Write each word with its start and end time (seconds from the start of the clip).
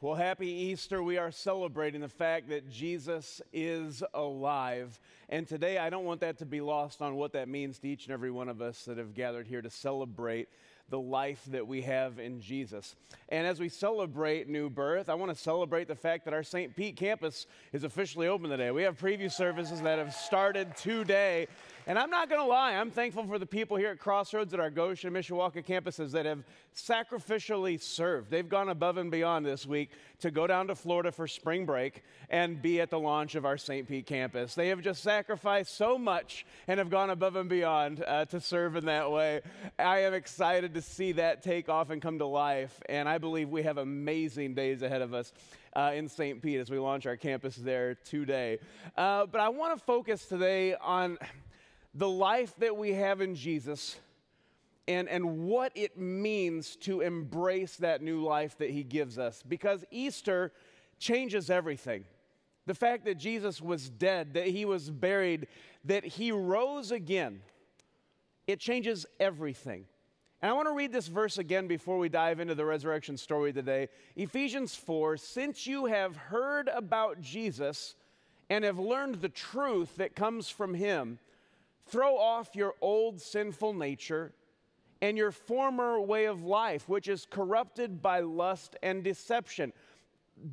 Well, 0.00 0.14
happy 0.14 0.46
Easter. 0.46 1.02
We 1.02 1.18
are 1.18 1.32
celebrating 1.32 2.02
the 2.02 2.08
fact 2.08 2.50
that 2.50 2.70
Jesus 2.70 3.42
is 3.52 4.04
alive. 4.14 5.00
And 5.28 5.44
today, 5.44 5.76
I 5.78 5.90
don't 5.90 6.04
want 6.04 6.20
that 6.20 6.38
to 6.38 6.46
be 6.46 6.60
lost 6.60 7.02
on 7.02 7.16
what 7.16 7.32
that 7.32 7.48
means 7.48 7.80
to 7.80 7.88
each 7.88 8.04
and 8.04 8.12
every 8.12 8.30
one 8.30 8.48
of 8.48 8.62
us 8.62 8.84
that 8.84 8.96
have 8.96 9.12
gathered 9.12 9.48
here 9.48 9.60
to 9.60 9.70
celebrate 9.70 10.48
the 10.88 11.00
life 11.00 11.42
that 11.48 11.66
we 11.66 11.82
have 11.82 12.20
in 12.20 12.40
Jesus. 12.40 12.94
And 13.28 13.44
as 13.44 13.58
we 13.58 13.68
celebrate 13.68 14.48
new 14.48 14.70
birth, 14.70 15.08
I 15.08 15.14
want 15.14 15.36
to 15.36 15.42
celebrate 15.42 15.88
the 15.88 15.96
fact 15.96 16.24
that 16.26 16.32
our 16.32 16.44
St. 16.44 16.76
Pete 16.76 16.94
campus 16.94 17.48
is 17.72 17.82
officially 17.82 18.28
open 18.28 18.50
today. 18.50 18.70
We 18.70 18.84
have 18.84 19.00
preview 19.00 19.32
services 19.32 19.80
that 19.82 19.98
have 19.98 20.14
started 20.14 20.76
today. 20.76 21.48
And 21.88 21.98
I'm 21.98 22.10
not 22.10 22.28
going 22.28 22.42
to 22.42 22.46
lie, 22.46 22.74
I'm 22.74 22.90
thankful 22.90 23.26
for 23.26 23.38
the 23.38 23.46
people 23.46 23.78
here 23.78 23.88
at 23.88 23.98
Crossroads 23.98 24.52
at 24.52 24.60
our 24.60 24.68
Goshen 24.68 25.10
Mishawaka 25.10 25.64
campuses 25.64 26.10
that 26.10 26.26
have 26.26 26.44
sacrificially 26.76 27.80
served. 27.80 28.30
They've 28.30 28.46
gone 28.46 28.68
above 28.68 28.98
and 28.98 29.10
beyond 29.10 29.46
this 29.46 29.64
week 29.64 29.92
to 30.20 30.30
go 30.30 30.46
down 30.46 30.66
to 30.66 30.74
Florida 30.74 31.10
for 31.10 31.26
spring 31.26 31.64
break 31.64 32.04
and 32.28 32.60
be 32.60 32.82
at 32.82 32.90
the 32.90 32.98
launch 32.98 33.36
of 33.36 33.46
our 33.46 33.56
St. 33.56 33.88
Pete 33.88 34.04
campus. 34.04 34.54
They 34.54 34.68
have 34.68 34.82
just 34.82 35.02
sacrificed 35.02 35.78
so 35.78 35.96
much 35.96 36.44
and 36.66 36.76
have 36.76 36.90
gone 36.90 37.08
above 37.08 37.36
and 37.36 37.48
beyond 37.48 38.04
uh, 38.06 38.26
to 38.26 38.38
serve 38.38 38.76
in 38.76 38.84
that 38.84 39.10
way. 39.10 39.40
I 39.78 40.00
am 40.00 40.12
excited 40.12 40.74
to 40.74 40.82
see 40.82 41.12
that 41.12 41.42
take 41.42 41.70
off 41.70 41.88
and 41.88 42.02
come 42.02 42.18
to 42.18 42.26
life, 42.26 42.82
and 42.90 43.08
I 43.08 43.16
believe 43.16 43.48
we 43.48 43.62
have 43.62 43.78
amazing 43.78 44.52
days 44.52 44.82
ahead 44.82 45.00
of 45.00 45.14
us. 45.14 45.32
Uh, 45.76 45.92
in 45.94 46.08
St. 46.08 46.42
Pete, 46.42 46.58
as 46.58 46.70
we 46.70 46.78
launch 46.78 47.06
our 47.06 47.16
campus 47.16 47.54
there 47.54 47.94
today. 47.94 48.58
Uh, 48.96 49.26
but 49.26 49.40
I 49.40 49.50
want 49.50 49.78
to 49.78 49.84
focus 49.84 50.24
today 50.24 50.74
on 50.74 51.18
the 51.94 52.08
life 52.08 52.54
that 52.58 52.76
we 52.76 52.92
have 52.92 53.20
in 53.20 53.34
Jesus 53.34 53.98
and, 54.86 55.08
and 55.08 55.44
what 55.46 55.72
it 55.74 55.98
means 55.98 56.76
to 56.76 57.02
embrace 57.02 57.76
that 57.76 58.02
new 58.02 58.22
life 58.22 58.56
that 58.58 58.70
he 58.70 58.82
gives 58.82 59.18
us. 59.18 59.42
Because 59.46 59.84
Easter 59.90 60.52
changes 60.98 61.50
everything. 61.50 62.04
The 62.66 62.74
fact 62.74 63.04
that 63.04 63.16
Jesus 63.16 63.60
was 63.60 63.88
dead, 63.88 64.34
that 64.34 64.46
he 64.48 64.64
was 64.64 64.90
buried, 64.90 65.46
that 65.84 66.04
he 66.04 66.32
rose 66.32 66.90
again, 66.90 67.42
it 68.46 68.60
changes 68.60 69.06
everything. 69.20 69.84
And 70.40 70.50
I 70.50 70.54
want 70.54 70.68
to 70.68 70.74
read 70.74 70.92
this 70.92 71.08
verse 71.08 71.38
again 71.38 71.66
before 71.66 71.98
we 71.98 72.08
dive 72.08 72.40
into 72.40 72.54
the 72.54 72.64
resurrection 72.64 73.16
story 73.16 73.52
today. 73.52 73.88
Ephesians 74.16 74.74
4 74.74 75.16
Since 75.16 75.66
you 75.66 75.86
have 75.86 76.16
heard 76.16 76.68
about 76.68 77.20
Jesus 77.20 77.94
and 78.48 78.64
have 78.64 78.78
learned 78.78 79.16
the 79.16 79.28
truth 79.28 79.96
that 79.96 80.14
comes 80.14 80.48
from 80.48 80.74
him, 80.74 81.18
Throw 81.88 82.16
off 82.16 82.54
your 82.54 82.74
old 82.80 83.20
sinful 83.20 83.74
nature 83.74 84.32
and 85.00 85.16
your 85.16 85.30
former 85.30 86.00
way 86.00 86.26
of 86.26 86.42
life, 86.42 86.88
which 86.88 87.08
is 87.08 87.26
corrupted 87.28 88.02
by 88.02 88.20
lust 88.20 88.76
and 88.82 89.02
deception. 89.02 89.72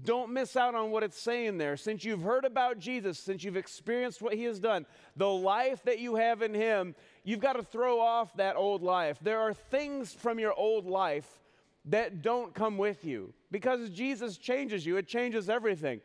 Don't 0.04 0.32
miss 0.32 0.56
out 0.56 0.74
on 0.74 0.92
what 0.92 1.04
it's 1.04 1.20
saying 1.20 1.58
there. 1.58 1.78
Since 1.78 2.04
you've 2.04 2.22
heard 2.22 2.46
about 2.46 2.80
Jesus, 2.80 3.20
since 3.20 3.44
you've 3.44 3.58
experienced 3.58 4.22
what 4.22 4.34
he 4.34 4.44
has 4.46 4.60
done, 4.60 4.86
the 5.16 5.30
life 5.30 5.84
that 5.84 6.00
you 6.00 6.16
have 6.16 6.42
in 6.42 6.54
him, 6.54 6.96
you've 7.24 7.40
got 7.40 7.54
to 7.54 7.64
throw 7.64 8.00
off 8.00 8.36
that 8.38 8.56
old 8.56 8.82
life. 8.82 9.20
There 9.22 9.40
are 9.40 9.54
things 9.54 10.14
from 10.14 10.40
your 10.40 10.54
old 10.54 10.86
life 10.86 11.40
that 11.86 12.22
don't 12.24 12.54
come 12.54 12.78
with 12.78 13.06
you 13.06 13.34
because 13.52 13.90
Jesus 13.90 14.38
changes 14.38 14.86
you, 14.86 14.98
it 14.98 15.08
changes 15.08 15.50
everything. 15.50 16.02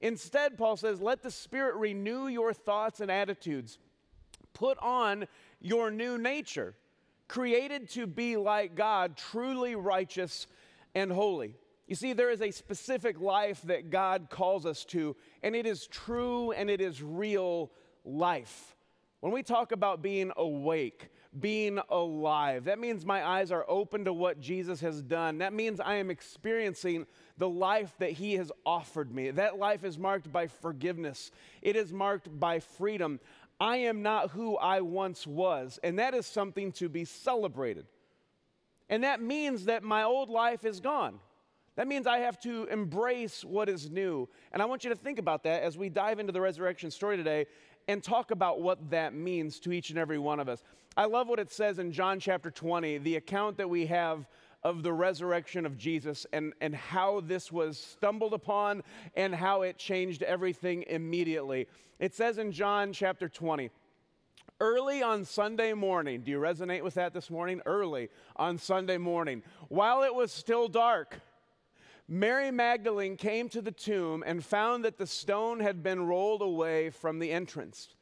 Instead, 0.00 0.56
Paul 0.56 0.76
says, 0.76 1.02
let 1.02 1.22
the 1.22 1.30
Spirit 1.30 1.76
renew 1.76 2.28
your 2.28 2.54
thoughts 2.54 3.00
and 3.00 3.10
attitudes 3.10 3.78
Put 4.52 4.78
on 4.78 5.26
your 5.60 5.90
new 5.90 6.18
nature, 6.18 6.74
created 7.28 7.88
to 7.90 8.06
be 8.06 8.36
like 8.36 8.74
God, 8.74 9.16
truly 9.16 9.74
righteous 9.74 10.46
and 10.94 11.10
holy. 11.10 11.54
You 11.86 11.96
see, 11.96 12.12
there 12.12 12.30
is 12.30 12.40
a 12.40 12.50
specific 12.50 13.20
life 13.20 13.62
that 13.62 13.90
God 13.90 14.28
calls 14.30 14.64
us 14.64 14.84
to, 14.86 15.16
and 15.42 15.56
it 15.56 15.66
is 15.66 15.86
true 15.88 16.52
and 16.52 16.70
it 16.70 16.80
is 16.80 17.02
real 17.02 17.72
life. 18.04 18.76
When 19.20 19.32
we 19.32 19.42
talk 19.42 19.72
about 19.72 20.00
being 20.00 20.32
awake, 20.36 21.10
being 21.38 21.78
alive, 21.90 22.64
that 22.64 22.78
means 22.78 23.04
my 23.04 23.26
eyes 23.26 23.52
are 23.52 23.66
open 23.68 24.04
to 24.06 24.12
what 24.12 24.40
Jesus 24.40 24.80
has 24.80 25.02
done. 25.02 25.38
That 25.38 25.52
means 25.52 25.78
I 25.78 25.96
am 25.96 26.10
experiencing 26.10 27.06
the 27.36 27.48
life 27.48 27.94
that 27.98 28.12
He 28.12 28.34
has 28.34 28.50
offered 28.64 29.12
me. 29.12 29.30
That 29.30 29.58
life 29.58 29.84
is 29.84 29.98
marked 29.98 30.32
by 30.32 30.46
forgiveness, 30.46 31.30
it 31.60 31.76
is 31.76 31.92
marked 31.92 32.38
by 32.38 32.60
freedom. 32.60 33.20
I 33.60 33.76
am 33.76 34.02
not 34.02 34.30
who 34.30 34.56
I 34.56 34.80
once 34.80 35.26
was. 35.26 35.78
And 35.84 35.98
that 35.98 36.14
is 36.14 36.26
something 36.26 36.72
to 36.72 36.88
be 36.88 37.04
celebrated. 37.04 37.86
And 38.88 39.04
that 39.04 39.20
means 39.20 39.66
that 39.66 39.82
my 39.82 40.02
old 40.02 40.30
life 40.30 40.64
is 40.64 40.80
gone. 40.80 41.20
That 41.76 41.86
means 41.86 42.06
I 42.06 42.18
have 42.18 42.40
to 42.40 42.64
embrace 42.64 43.44
what 43.44 43.68
is 43.68 43.90
new. 43.90 44.28
And 44.52 44.60
I 44.60 44.64
want 44.64 44.82
you 44.82 44.90
to 44.90 44.96
think 44.96 45.18
about 45.18 45.44
that 45.44 45.62
as 45.62 45.78
we 45.78 45.88
dive 45.88 46.18
into 46.18 46.32
the 46.32 46.40
resurrection 46.40 46.90
story 46.90 47.16
today 47.16 47.46
and 47.86 48.02
talk 48.02 48.30
about 48.30 48.60
what 48.60 48.90
that 48.90 49.14
means 49.14 49.60
to 49.60 49.72
each 49.72 49.90
and 49.90 49.98
every 49.98 50.18
one 50.18 50.40
of 50.40 50.48
us. 50.48 50.62
I 50.96 51.04
love 51.04 51.28
what 51.28 51.38
it 51.38 51.52
says 51.52 51.78
in 51.78 51.92
John 51.92 52.18
chapter 52.18 52.50
20, 52.50 52.98
the 52.98 53.16
account 53.16 53.56
that 53.58 53.70
we 53.70 53.86
have 53.86 54.26
of 54.62 54.82
the 54.82 54.92
resurrection 54.92 55.64
of 55.64 55.78
Jesus 55.78 56.26
and, 56.32 56.52
and 56.60 56.74
how 56.74 57.20
this 57.20 57.50
was 57.50 57.78
stumbled 57.78 58.34
upon 58.34 58.82
and 59.14 59.34
how 59.34 59.62
it 59.62 59.78
changed 59.78 60.22
everything 60.22 60.84
immediately. 60.88 61.66
It 61.98 62.14
says 62.14 62.38
in 62.38 62.52
John 62.52 62.92
chapter 62.92 63.28
20, 63.28 63.70
early 64.60 65.02
on 65.02 65.24
Sunday 65.24 65.72
morning, 65.72 66.20
do 66.20 66.30
you 66.30 66.38
resonate 66.38 66.82
with 66.82 66.94
that 66.94 67.14
this 67.14 67.30
morning? 67.30 67.62
Early 67.64 68.10
on 68.36 68.58
Sunday 68.58 68.98
morning, 68.98 69.42
while 69.68 70.02
it 70.02 70.14
was 70.14 70.30
still 70.30 70.68
dark, 70.68 71.20
Mary 72.06 72.50
Magdalene 72.50 73.16
came 73.16 73.48
to 73.50 73.62
the 73.62 73.70
tomb 73.70 74.22
and 74.26 74.44
found 74.44 74.84
that 74.84 74.98
the 74.98 75.06
stone 75.06 75.60
had 75.60 75.82
been 75.82 76.06
rolled 76.06 76.42
away 76.42 76.90
from 76.90 77.18
the 77.18 77.30
entrance. 77.30 77.94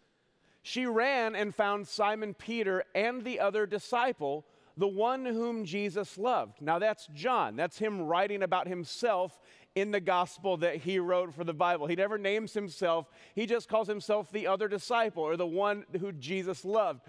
She 0.63 0.87
ran 0.87 1.37
and 1.37 1.55
found 1.55 1.87
Simon 1.87 2.35
Peter 2.35 2.85
and 2.95 3.23
the 3.23 3.39
other 3.39 3.65
disciple 3.67 4.45
the 4.79 4.89
one 4.89 5.27
whom 5.27 5.65
Jesus 5.65 6.17
loved. 6.17 6.63
Now, 6.63 6.79
that's 6.79 7.09
John. 7.13 7.57
That's 7.57 7.79
him 7.79 8.01
writing 8.01 8.45
about 8.45 8.69
himself 8.69 9.41
in 9.75 9.91
the 9.91 10.01
gospel 10.01 10.57
that 10.59 10.77
he 10.77 11.01
wrote 11.01 11.35
for 11.35 11.45
the 11.45 11.53
Bible. 11.53 11.89
He 11.89 11.97
never 11.97 12.17
names 12.17 12.55
himself, 12.55 13.11
he 13.35 13.45
just 13.45 13.69
calls 13.69 13.89
himself 13.89 14.31
the 14.31 14.47
other 14.47 14.69
disciple 14.69 15.25
or 15.25 15.37
the 15.37 15.47
one 15.47 15.85
who 16.01 16.13
Jesus 16.13 16.65
loved. 16.65 17.01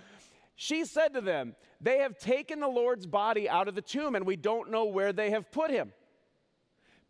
She 0.56 0.84
said 0.84 1.13
to 1.13 1.22
them, 1.22 1.56
They 1.80 2.00
have 2.00 2.18
taken 2.18 2.59
the 2.59 2.68
Lord's 2.68 3.06
body 3.06 3.47
out 3.47 3.68
of 3.68 3.75
the 3.75 3.81
tomb, 3.81 4.16
and 4.16 4.25
we 4.25 4.36
don't 4.36 4.72
know 4.72 4.86
where 4.86 5.13
they 5.13 5.30
have 5.30 5.51
put 5.51 5.72
him. 5.72 5.94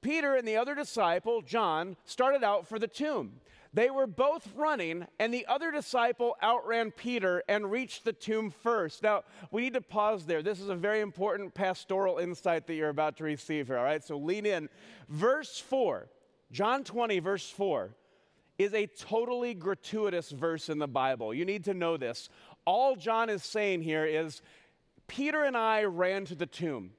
Peter 0.01 0.35
and 0.35 0.47
the 0.47 0.57
other 0.57 0.75
disciple, 0.75 1.41
John, 1.41 1.95
started 2.05 2.43
out 2.43 2.67
for 2.67 2.79
the 2.79 2.87
tomb. 2.87 3.33
They 3.71 3.91
were 3.91 4.07
both 4.07 4.47
running, 4.55 5.05
and 5.19 5.31
the 5.31 5.45
other 5.45 5.71
disciple 5.71 6.35
outran 6.41 6.91
Peter 6.91 7.43
and 7.47 7.69
reached 7.69 8.03
the 8.03 8.13
tomb 8.13 8.49
first. 8.49 9.03
Now, 9.03 9.23
we 9.51 9.61
need 9.61 9.73
to 9.73 9.81
pause 9.81 10.25
there. 10.25 10.41
This 10.41 10.59
is 10.59 10.69
a 10.69 10.75
very 10.75 11.01
important 11.01 11.53
pastoral 11.53 12.17
insight 12.17 12.65
that 12.65 12.73
you're 12.73 12.89
about 12.89 13.17
to 13.17 13.23
receive 13.23 13.67
here, 13.67 13.77
all 13.77 13.83
right? 13.83 14.03
So 14.03 14.17
lean 14.17 14.47
in. 14.47 14.69
Verse 15.07 15.59
4, 15.59 16.07
John 16.51 16.83
20, 16.83 17.19
verse 17.19 17.47
4, 17.49 17.91
is 18.57 18.73
a 18.73 18.87
totally 18.87 19.53
gratuitous 19.53 20.31
verse 20.31 20.69
in 20.69 20.79
the 20.79 20.87
Bible. 20.87 21.31
You 21.33 21.45
need 21.45 21.63
to 21.66 21.75
know 21.75 21.95
this. 21.95 22.29
All 22.66 22.95
John 22.95 23.29
is 23.29 23.43
saying 23.43 23.83
here 23.83 24.05
is 24.05 24.41
Peter 25.07 25.43
and 25.43 25.55
I 25.55 25.83
ran 25.83 26.25
to 26.25 26.35
the 26.35 26.45
tomb 26.45 26.91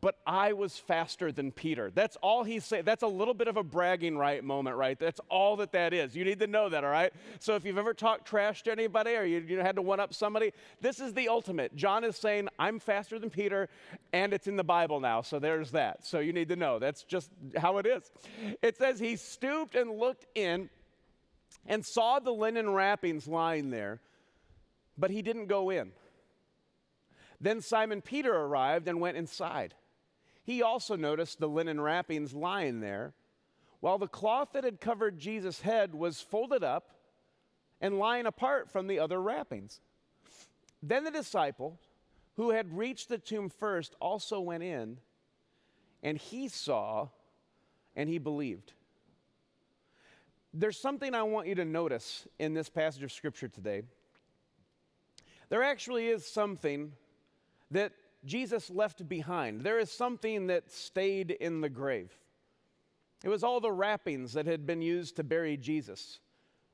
but 0.00 0.18
I 0.26 0.52
was 0.52 0.76
faster 0.76 1.32
than 1.32 1.50
Peter. 1.50 1.90
That's 1.90 2.16
all 2.16 2.44
he's 2.44 2.64
saying. 2.64 2.84
That's 2.84 3.02
a 3.02 3.08
little 3.08 3.34
bit 3.34 3.48
of 3.48 3.56
a 3.56 3.62
bragging 3.62 4.16
right 4.16 4.42
moment, 4.44 4.76
right? 4.76 4.98
That's 4.98 5.20
all 5.28 5.56
that 5.56 5.72
that 5.72 5.92
is. 5.92 6.14
You 6.14 6.24
need 6.24 6.38
to 6.40 6.46
know 6.46 6.68
that, 6.68 6.84
all 6.84 6.90
right? 6.90 7.12
So 7.40 7.54
if 7.54 7.64
you've 7.64 7.78
ever 7.78 7.94
talked 7.94 8.26
trash 8.26 8.62
to 8.64 8.72
anybody 8.72 9.16
or 9.16 9.24
you, 9.24 9.40
you 9.40 9.58
had 9.58 9.76
to 9.76 9.82
one 9.82 10.00
up 10.00 10.14
somebody, 10.14 10.52
this 10.80 11.00
is 11.00 11.14
the 11.14 11.28
ultimate. 11.28 11.74
John 11.74 12.04
is 12.04 12.16
saying, 12.16 12.48
I'm 12.58 12.78
faster 12.78 13.18
than 13.18 13.30
Peter, 13.30 13.68
and 14.12 14.32
it's 14.32 14.46
in 14.46 14.56
the 14.56 14.64
Bible 14.64 15.00
now. 15.00 15.22
So 15.22 15.38
there's 15.38 15.70
that. 15.72 16.06
So 16.06 16.20
you 16.20 16.32
need 16.32 16.48
to 16.48 16.56
know. 16.56 16.78
That's 16.78 17.02
just 17.02 17.30
how 17.56 17.78
it 17.78 17.86
is. 17.86 18.10
It 18.62 18.76
says, 18.76 18.98
He 19.00 19.16
stooped 19.16 19.74
and 19.74 19.98
looked 19.98 20.26
in 20.34 20.70
and 21.66 21.84
saw 21.84 22.18
the 22.18 22.30
linen 22.30 22.70
wrappings 22.70 23.26
lying 23.26 23.70
there, 23.70 24.00
but 24.96 25.10
he 25.10 25.22
didn't 25.22 25.46
go 25.46 25.70
in. 25.70 25.92
Then 27.40 27.60
Simon 27.60 28.00
Peter 28.00 28.34
arrived 28.34 28.88
and 28.88 29.00
went 29.00 29.16
inside. 29.16 29.74
He 30.48 30.62
also 30.62 30.96
noticed 30.96 31.40
the 31.40 31.46
linen 31.46 31.78
wrappings 31.78 32.32
lying 32.32 32.80
there, 32.80 33.12
while 33.80 33.98
the 33.98 34.08
cloth 34.08 34.48
that 34.54 34.64
had 34.64 34.80
covered 34.80 35.18
Jesus' 35.18 35.60
head 35.60 35.94
was 35.94 36.22
folded 36.22 36.64
up 36.64 36.88
and 37.82 37.98
lying 37.98 38.24
apart 38.24 38.70
from 38.70 38.86
the 38.86 38.98
other 38.98 39.20
wrappings. 39.20 39.82
Then 40.82 41.04
the 41.04 41.10
disciple 41.10 41.78
who 42.36 42.48
had 42.48 42.78
reached 42.78 43.10
the 43.10 43.18
tomb 43.18 43.50
first 43.50 43.94
also 44.00 44.40
went 44.40 44.62
in, 44.62 44.96
and 46.02 46.16
he 46.16 46.48
saw 46.48 47.08
and 47.94 48.08
he 48.08 48.16
believed. 48.16 48.72
There's 50.54 50.80
something 50.80 51.14
I 51.14 51.24
want 51.24 51.46
you 51.46 51.56
to 51.56 51.66
notice 51.66 52.26
in 52.38 52.54
this 52.54 52.70
passage 52.70 53.02
of 53.02 53.12
Scripture 53.12 53.48
today. 53.48 53.82
There 55.50 55.62
actually 55.62 56.08
is 56.08 56.24
something 56.24 56.92
that 57.70 57.92
Jesus 58.24 58.70
left 58.70 59.08
behind. 59.08 59.62
There 59.62 59.78
is 59.78 59.90
something 59.90 60.48
that 60.48 60.70
stayed 60.70 61.30
in 61.30 61.60
the 61.60 61.68
grave. 61.68 62.12
It 63.24 63.28
was 63.28 63.42
all 63.42 63.60
the 63.60 63.72
wrappings 63.72 64.32
that 64.34 64.46
had 64.46 64.66
been 64.66 64.82
used 64.82 65.16
to 65.16 65.24
bury 65.24 65.56
Jesus, 65.56 66.20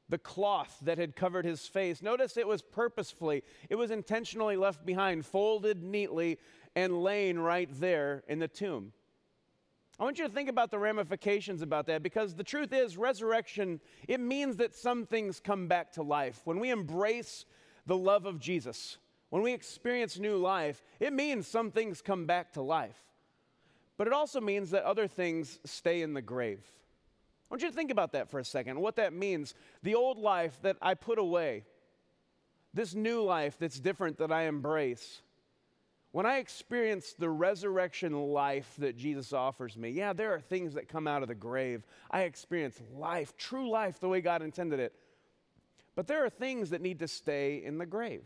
the 0.08 0.18
cloth 0.18 0.78
that 0.82 0.98
had 0.98 1.16
covered 1.16 1.44
his 1.44 1.66
face. 1.66 2.02
Notice 2.02 2.36
it 2.36 2.46
was 2.46 2.62
purposefully, 2.62 3.42
it 3.70 3.76
was 3.76 3.90
intentionally 3.90 4.56
left 4.56 4.84
behind, 4.84 5.24
folded 5.24 5.82
neatly, 5.82 6.38
and 6.76 7.02
laying 7.02 7.38
right 7.38 7.68
there 7.80 8.24
in 8.28 8.38
the 8.38 8.48
tomb. 8.48 8.92
I 9.98 10.02
want 10.02 10.18
you 10.18 10.26
to 10.26 10.32
think 10.32 10.48
about 10.48 10.72
the 10.72 10.78
ramifications 10.78 11.62
about 11.62 11.86
that 11.86 12.02
because 12.02 12.34
the 12.34 12.42
truth 12.42 12.72
is, 12.72 12.96
resurrection, 12.96 13.80
it 14.08 14.18
means 14.18 14.56
that 14.56 14.74
some 14.74 15.06
things 15.06 15.38
come 15.38 15.68
back 15.68 15.92
to 15.92 16.02
life. 16.02 16.40
When 16.44 16.58
we 16.58 16.70
embrace 16.70 17.44
the 17.86 17.96
love 17.96 18.26
of 18.26 18.40
Jesus, 18.40 18.98
when 19.34 19.42
we 19.42 19.52
experience 19.52 20.16
new 20.16 20.36
life, 20.36 20.80
it 21.00 21.12
means 21.12 21.48
some 21.48 21.72
things 21.72 22.00
come 22.00 22.24
back 22.24 22.52
to 22.52 22.62
life. 22.62 23.02
But 23.96 24.06
it 24.06 24.12
also 24.12 24.40
means 24.40 24.70
that 24.70 24.84
other 24.84 25.08
things 25.08 25.58
stay 25.64 26.02
in 26.02 26.14
the 26.14 26.22
grave. 26.22 26.60
I 26.62 27.46
want 27.50 27.60
you 27.60 27.68
to 27.68 27.74
think 27.74 27.90
about 27.90 28.12
that 28.12 28.30
for 28.30 28.38
a 28.38 28.44
second, 28.44 28.78
what 28.78 28.94
that 28.94 29.12
means. 29.12 29.56
The 29.82 29.96
old 29.96 30.18
life 30.18 30.56
that 30.62 30.76
I 30.80 30.94
put 30.94 31.18
away, 31.18 31.64
this 32.74 32.94
new 32.94 33.24
life 33.24 33.56
that's 33.58 33.80
different 33.80 34.18
that 34.18 34.30
I 34.30 34.42
embrace. 34.42 35.20
When 36.12 36.26
I 36.26 36.36
experience 36.36 37.12
the 37.18 37.28
resurrection 37.28 38.12
life 38.12 38.72
that 38.78 38.96
Jesus 38.96 39.32
offers 39.32 39.76
me, 39.76 39.90
yeah, 39.90 40.12
there 40.12 40.32
are 40.32 40.40
things 40.40 40.74
that 40.74 40.88
come 40.88 41.08
out 41.08 41.22
of 41.22 41.28
the 41.28 41.34
grave. 41.34 41.84
I 42.08 42.20
experience 42.20 42.80
life, 42.96 43.36
true 43.36 43.68
life, 43.68 43.98
the 43.98 44.08
way 44.08 44.20
God 44.20 44.42
intended 44.42 44.78
it. 44.78 44.92
But 45.96 46.06
there 46.06 46.24
are 46.24 46.30
things 46.30 46.70
that 46.70 46.80
need 46.80 47.00
to 47.00 47.08
stay 47.08 47.64
in 47.64 47.78
the 47.78 47.86
grave. 47.86 48.22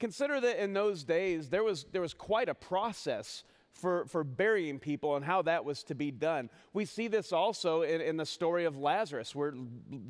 Consider 0.00 0.40
that 0.40 0.62
in 0.62 0.72
those 0.72 1.04
days, 1.04 1.50
there 1.50 1.62
was, 1.62 1.84
there 1.92 2.00
was 2.00 2.14
quite 2.14 2.48
a 2.48 2.54
process 2.54 3.44
for, 3.72 4.04
for 4.06 4.24
burying 4.24 4.78
people 4.78 5.16
and 5.16 5.24
how 5.24 5.42
that 5.42 5.64
was 5.64 5.82
to 5.84 5.94
be 5.94 6.10
done. 6.10 6.50
We 6.72 6.84
see 6.84 7.08
this 7.08 7.32
also 7.32 7.82
in, 7.82 8.00
in, 8.00 8.16
the 8.16 8.26
story 8.26 8.64
of 8.64 8.76
Lazarus, 8.76 9.34
where 9.34 9.54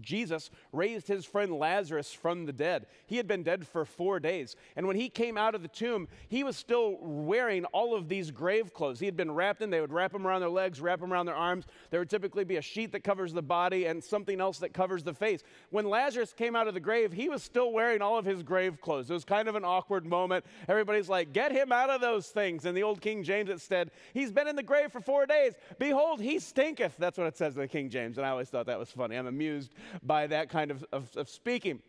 Jesus 0.01 0.51
raised 0.73 1.07
his 1.07 1.25
friend 1.25 1.53
Lazarus 1.53 2.13
from 2.13 2.47
the 2.47 2.53
dead. 2.53 2.87
He 3.07 3.17
had 3.17 3.29
been 3.29 3.43
dead 3.43 3.67
for 3.67 3.85
four 3.85 4.19
days. 4.19 4.57
And 4.75 4.87
when 4.87 4.97
he 4.97 5.09
came 5.09 5.39
out 5.39 5.55
of 5.55 5.63
the 5.63 5.69
tomb, 5.69 6.09
he 6.29 6.43
was 6.43 6.57
still 6.57 6.97
wearing 7.01 7.65
all 7.67 7.95
of 7.95 8.09
these 8.09 8.31
grave 8.31 8.75
clothes. 8.75 8.99
He 8.99 9.07
had 9.07 9.17
been 9.17 9.31
wrapped 9.31 9.63
in, 9.63 9.71
they 9.71 9.81
would 9.81 9.93
wrap 9.93 10.13
them 10.13 10.27
around 10.27 10.41
their 10.41 10.51
legs, 10.51 10.81
wrap 10.81 11.01
them 11.01 11.13
around 11.13 11.27
their 11.27 11.37
arms. 11.37 11.67
There 11.91 12.01
would 12.01 12.11
typically 12.11 12.45
be 12.45 12.57
a 12.57 12.63
sheet 12.63 12.93
that 12.93 13.05
covers 13.05 13.33
the 13.33 13.43
body 13.43 13.87
and 13.87 14.03
something 14.03 14.41
else 14.41 14.59
that 14.59 14.75
covers 14.75 15.05
the 15.05 15.15
face. 15.15 15.43
When 15.71 15.89
Lazarus 15.89 16.33
came 16.33 16.57
out 16.57 16.67
of 16.67 16.75
the 16.75 16.81
grave, 16.81 17.13
he 17.13 17.29
was 17.29 17.43
still 17.43 17.73
wearing 17.73 18.03
all 18.03 18.19
of 18.19 18.25
his 18.25 18.43
grave 18.43 18.81
clothes. 18.81 19.11
It 19.11 19.15
was 19.15 19.25
kind 19.25 19.49
of 19.49 19.55
an 19.55 19.65
awkward 19.65 20.07
moment. 20.07 20.45
Everybody's 20.69 21.09
like, 21.09 21.33
get 21.33 21.53
him 21.53 21.71
out 21.71 21.91
of 21.91 22.01
those 22.01 22.29
things. 22.29 22.65
And 22.65 22.77
the 22.77 22.83
old 22.83 23.01
King 23.01 23.23
James, 23.23 23.50
instead. 23.51 23.91
He's 24.15 24.33
been 24.33 24.49
in 24.49 24.57
the 24.57 24.63
grave 24.63 24.91
for 24.93 25.01
four 25.01 25.27
days. 25.27 25.55
Behold, 25.79 26.21
he 26.21 26.39
stinketh. 26.39 26.97
That's 26.99 27.19
what 27.19 27.27
it 27.27 27.37
says 27.37 27.55
in 27.55 27.61
the 27.61 27.69
King 27.69 27.91
James. 27.91 28.17
And 28.17 28.27
I 28.27 28.31
always 28.31 28.49
thought 28.49 28.67
that 28.67 28.79
was 28.79 28.91
funny. 28.91 29.17
I'm 29.17 29.27
amused 29.27 29.75
by 30.03 30.27
that 30.29 30.49
kind 30.49 30.71
of, 30.71 30.85
of, 30.93 31.15
of 31.17 31.29
speaking. 31.29 31.81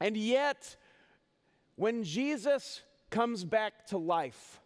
And 0.00 0.16
yet, 0.16 0.76
when 1.76 2.04
Jesus 2.04 2.82
comes 3.10 3.44
back 3.44 3.86
to 3.86 3.98
life, 3.98 4.60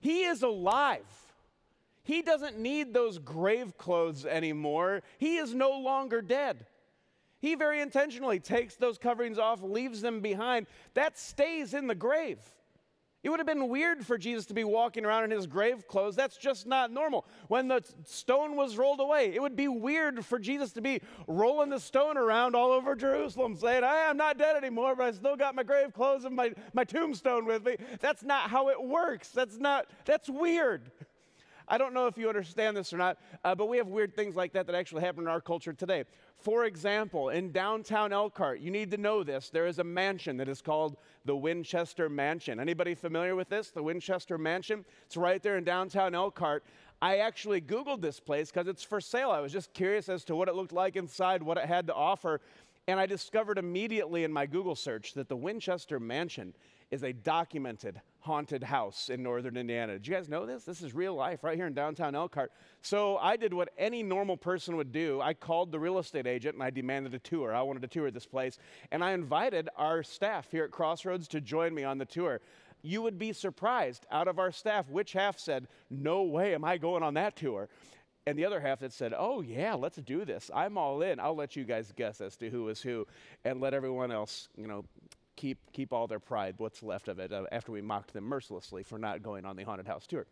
he 0.00 0.22
is 0.22 0.42
alive. 0.42 1.04
He 2.02 2.22
doesn't 2.22 2.58
need 2.58 2.94
those 2.94 3.18
grave 3.18 3.76
clothes 3.76 4.24
anymore. 4.24 5.02
He 5.18 5.36
is 5.36 5.54
no 5.54 5.70
longer 5.78 6.22
dead. 6.22 6.66
He 7.40 7.54
very 7.54 7.80
intentionally 7.80 8.38
takes 8.38 8.76
those 8.76 8.98
coverings 8.98 9.38
off, 9.38 9.62
leaves 9.62 10.00
them 10.00 10.20
behind. 10.20 10.66
That 10.94 11.18
stays 11.18 11.72
in 11.72 11.86
the 11.86 11.94
grave. 11.94 12.38
It 13.22 13.28
would 13.28 13.38
have 13.38 13.46
been 13.46 13.68
weird 13.68 14.06
for 14.06 14.16
Jesus 14.16 14.46
to 14.46 14.54
be 14.54 14.64
walking 14.64 15.04
around 15.04 15.24
in 15.24 15.30
his 15.30 15.46
grave 15.46 15.86
clothes. 15.86 16.16
That's 16.16 16.38
just 16.38 16.66
not 16.66 16.90
normal. 16.90 17.26
When 17.48 17.68
the 17.68 17.82
stone 18.04 18.56
was 18.56 18.78
rolled 18.78 19.00
away, 19.00 19.32
it 19.34 19.42
would 19.42 19.56
be 19.56 19.68
weird 19.68 20.24
for 20.24 20.38
Jesus 20.38 20.72
to 20.72 20.80
be 20.80 21.02
rolling 21.26 21.68
the 21.68 21.80
stone 21.80 22.16
around 22.16 22.56
all 22.56 22.72
over 22.72 22.96
Jerusalem, 22.96 23.56
saying, 23.56 23.84
I 23.84 24.08
am 24.08 24.16
not 24.16 24.38
dead 24.38 24.56
anymore, 24.56 24.96
but 24.96 25.04
I 25.04 25.10
still 25.12 25.36
got 25.36 25.54
my 25.54 25.62
grave 25.62 25.92
clothes 25.92 26.24
and 26.24 26.34
my, 26.34 26.52
my 26.72 26.84
tombstone 26.84 27.44
with 27.44 27.64
me. 27.64 27.76
That's 28.00 28.22
not 28.22 28.48
how 28.48 28.70
it 28.70 28.82
works. 28.82 29.28
That's 29.28 29.58
not, 29.58 29.86
that's 30.06 30.30
weird. 30.30 30.90
I 31.70 31.78
don't 31.78 31.94
know 31.94 32.08
if 32.08 32.18
you 32.18 32.28
understand 32.28 32.76
this 32.76 32.92
or 32.92 32.96
not, 32.96 33.16
uh, 33.44 33.54
but 33.54 33.68
we 33.68 33.76
have 33.76 33.86
weird 33.86 34.16
things 34.16 34.34
like 34.34 34.52
that 34.54 34.66
that 34.66 34.74
actually 34.74 35.02
happen 35.02 35.22
in 35.22 35.28
our 35.28 35.40
culture 35.40 35.72
today. 35.72 36.02
For 36.36 36.64
example, 36.64 37.28
in 37.28 37.52
downtown 37.52 38.12
Elkhart, 38.12 38.58
you 38.60 38.72
need 38.72 38.90
to 38.90 38.96
know 38.96 39.22
this. 39.22 39.50
There 39.50 39.68
is 39.68 39.78
a 39.78 39.84
mansion 39.84 40.36
that 40.38 40.48
is 40.48 40.60
called 40.60 40.96
the 41.24 41.36
Winchester 41.36 42.08
Mansion. 42.08 42.58
Anybody 42.58 42.96
familiar 42.96 43.36
with 43.36 43.48
this? 43.48 43.70
The 43.70 43.84
Winchester 43.84 44.36
Mansion? 44.36 44.84
It's 45.06 45.16
right 45.16 45.40
there 45.40 45.58
in 45.58 45.62
downtown 45.62 46.12
Elkhart. 46.12 46.64
I 47.00 47.18
actually 47.18 47.60
Googled 47.60 48.00
this 48.00 48.18
place 48.18 48.50
because 48.50 48.66
it's 48.66 48.82
for 48.82 49.00
sale. 49.00 49.30
I 49.30 49.38
was 49.38 49.52
just 49.52 49.72
curious 49.72 50.08
as 50.08 50.24
to 50.24 50.34
what 50.34 50.48
it 50.48 50.56
looked 50.56 50.72
like 50.72 50.96
inside, 50.96 51.40
what 51.40 51.56
it 51.56 51.66
had 51.66 51.86
to 51.86 51.94
offer. 51.94 52.40
And 52.88 52.98
I 52.98 53.06
discovered 53.06 53.58
immediately 53.58 54.24
in 54.24 54.32
my 54.32 54.46
Google 54.46 54.74
search 54.74 55.14
that 55.14 55.28
the 55.28 55.36
Winchester 55.36 56.00
Mansion 56.00 56.52
is 56.90 57.02
a 57.04 57.12
documented 57.12 58.00
haunted 58.20 58.62
house 58.62 59.08
in 59.08 59.22
northern 59.22 59.56
Indiana. 59.56 59.94
Did 59.94 60.06
you 60.06 60.14
guys 60.14 60.28
know 60.28 60.44
this? 60.44 60.64
This 60.64 60.82
is 60.82 60.94
real 60.94 61.14
life 61.14 61.42
right 61.42 61.56
here 61.56 61.66
in 61.66 61.72
downtown 61.72 62.14
Elkhart. 62.14 62.52
So 62.82 63.16
I 63.16 63.36
did 63.36 63.54
what 63.54 63.70
any 63.78 64.02
normal 64.02 64.36
person 64.36 64.76
would 64.76 64.92
do. 64.92 65.20
I 65.20 65.32
called 65.32 65.72
the 65.72 65.78
real 65.78 65.98
estate 65.98 66.26
agent 66.26 66.54
and 66.54 66.62
I 66.62 66.70
demanded 66.70 67.14
a 67.14 67.18
tour. 67.18 67.54
I 67.54 67.62
wanted 67.62 67.82
to 67.82 67.88
tour 67.88 68.10
this 68.10 68.26
place. 68.26 68.58
And 68.90 69.02
I 69.02 69.12
invited 69.12 69.68
our 69.76 70.02
staff 70.02 70.50
here 70.50 70.64
at 70.64 70.70
Crossroads 70.70 71.28
to 71.28 71.40
join 71.40 71.74
me 71.74 71.84
on 71.84 71.98
the 71.98 72.04
tour. 72.04 72.40
You 72.82 73.02
would 73.02 73.18
be 73.18 73.32
surprised 73.32 74.06
out 74.10 74.28
of 74.28 74.38
our 74.38 74.52
staff 74.52 74.88
which 74.90 75.12
half 75.12 75.38
said, 75.38 75.68
No 75.88 76.22
way 76.22 76.54
am 76.54 76.64
I 76.64 76.76
going 76.76 77.02
on 77.02 77.14
that 77.14 77.36
tour. 77.36 77.68
And 78.26 78.38
the 78.38 78.44
other 78.44 78.60
half 78.60 78.80
that 78.80 78.92
said, 78.92 79.14
Oh, 79.16 79.40
yeah, 79.40 79.74
let's 79.74 79.96
do 79.98 80.24
this. 80.24 80.50
I'm 80.54 80.76
all 80.76 81.02
in. 81.02 81.20
I'll 81.20 81.36
let 81.36 81.56
you 81.56 81.64
guys 81.64 81.92
guess 81.96 82.20
as 82.20 82.36
to 82.36 82.50
who 82.50 82.68
is 82.68 82.82
who 82.82 83.06
and 83.44 83.60
let 83.60 83.74
everyone 83.74 84.12
else, 84.12 84.48
you 84.56 84.66
know, 84.66 84.84
keep, 85.36 85.58
keep 85.72 85.92
all 85.92 86.06
their 86.06 86.18
pride, 86.18 86.54
what's 86.58 86.82
left 86.82 87.08
of 87.08 87.18
it, 87.18 87.32
uh, 87.32 87.44
after 87.52 87.72
we 87.72 87.80
mocked 87.80 88.12
them 88.12 88.24
mercilessly 88.24 88.82
for 88.82 88.98
not 88.98 89.22
going 89.22 89.44
on 89.44 89.56
the 89.56 89.64
haunted 89.64 89.86
house 89.86 90.06
tour. 90.06 90.26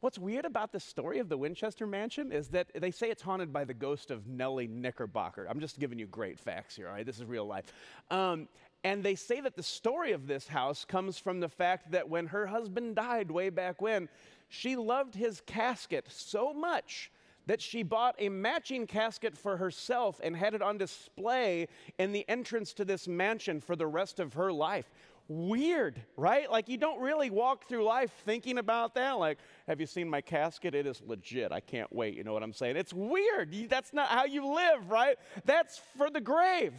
What's 0.00 0.18
weird 0.18 0.44
about 0.44 0.72
the 0.72 0.80
story 0.80 1.20
of 1.20 1.28
the 1.28 1.38
Winchester 1.38 1.86
Mansion 1.86 2.32
is 2.32 2.48
that 2.48 2.66
they 2.74 2.90
say 2.90 3.08
it's 3.08 3.22
haunted 3.22 3.52
by 3.52 3.64
the 3.64 3.72
ghost 3.72 4.10
of 4.10 4.26
Nellie 4.26 4.66
Knickerbocker. 4.66 5.46
I'm 5.48 5.60
just 5.60 5.78
giving 5.78 5.96
you 5.96 6.08
great 6.08 6.40
facts 6.40 6.74
here, 6.74 6.88
all 6.88 6.94
right? 6.94 7.06
This 7.06 7.20
is 7.20 7.24
real 7.24 7.46
life. 7.46 7.72
Um, 8.10 8.48
and 8.82 9.04
they 9.04 9.14
say 9.14 9.40
that 9.40 9.54
the 9.54 9.62
story 9.62 10.10
of 10.10 10.26
this 10.26 10.48
house 10.48 10.84
comes 10.84 11.18
from 11.18 11.38
the 11.38 11.48
fact 11.48 11.92
that 11.92 12.08
when 12.08 12.26
her 12.26 12.46
husband 12.46 12.96
died 12.96 13.30
way 13.30 13.48
back 13.48 13.80
when, 13.80 14.08
she 14.48 14.74
loved 14.74 15.14
his 15.14 15.40
casket 15.46 16.06
so 16.10 16.52
much 16.52 17.11
that 17.46 17.60
she 17.60 17.82
bought 17.82 18.14
a 18.18 18.28
matching 18.28 18.86
casket 18.86 19.36
for 19.36 19.56
herself 19.56 20.20
and 20.22 20.36
had 20.36 20.54
it 20.54 20.62
on 20.62 20.78
display 20.78 21.68
in 21.98 22.12
the 22.12 22.28
entrance 22.28 22.72
to 22.74 22.84
this 22.84 23.08
mansion 23.08 23.60
for 23.60 23.76
the 23.76 23.86
rest 23.86 24.20
of 24.20 24.34
her 24.34 24.52
life. 24.52 24.90
Weird, 25.28 26.02
right? 26.16 26.50
Like, 26.50 26.68
you 26.68 26.76
don't 26.76 27.00
really 27.00 27.30
walk 27.30 27.68
through 27.68 27.84
life 27.84 28.12
thinking 28.24 28.58
about 28.58 28.94
that. 28.96 29.12
Like, 29.12 29.38
have 29.66 29.80
you 29.80 29.86
seen 29.86 30.08
my 30.08 30.20
casket? 30.20 30.74
It 30.74 30.86
is 30.86 31.00
legit. 31.06 31.52
I 31.52 31.60
can't 31.60 31.92
wait. 31.92 32.14
You 32.14 32.24
know 32.24 32.32
what 32.32 32.42
I'm 32.42 32.52
saying? 32.52 32.76
It's 32.76 32.92
weird. 32.92 33.54
That's 33.68 33.92
not 33.92 34.08
how 34.08 34.24
you 34.24 34.46
live, 34.46 34.90
right? 34.90 35.16
That's 35.44 35.80
for 35.96 36.10
the 36.10 36.20
grave. 36.20 36.74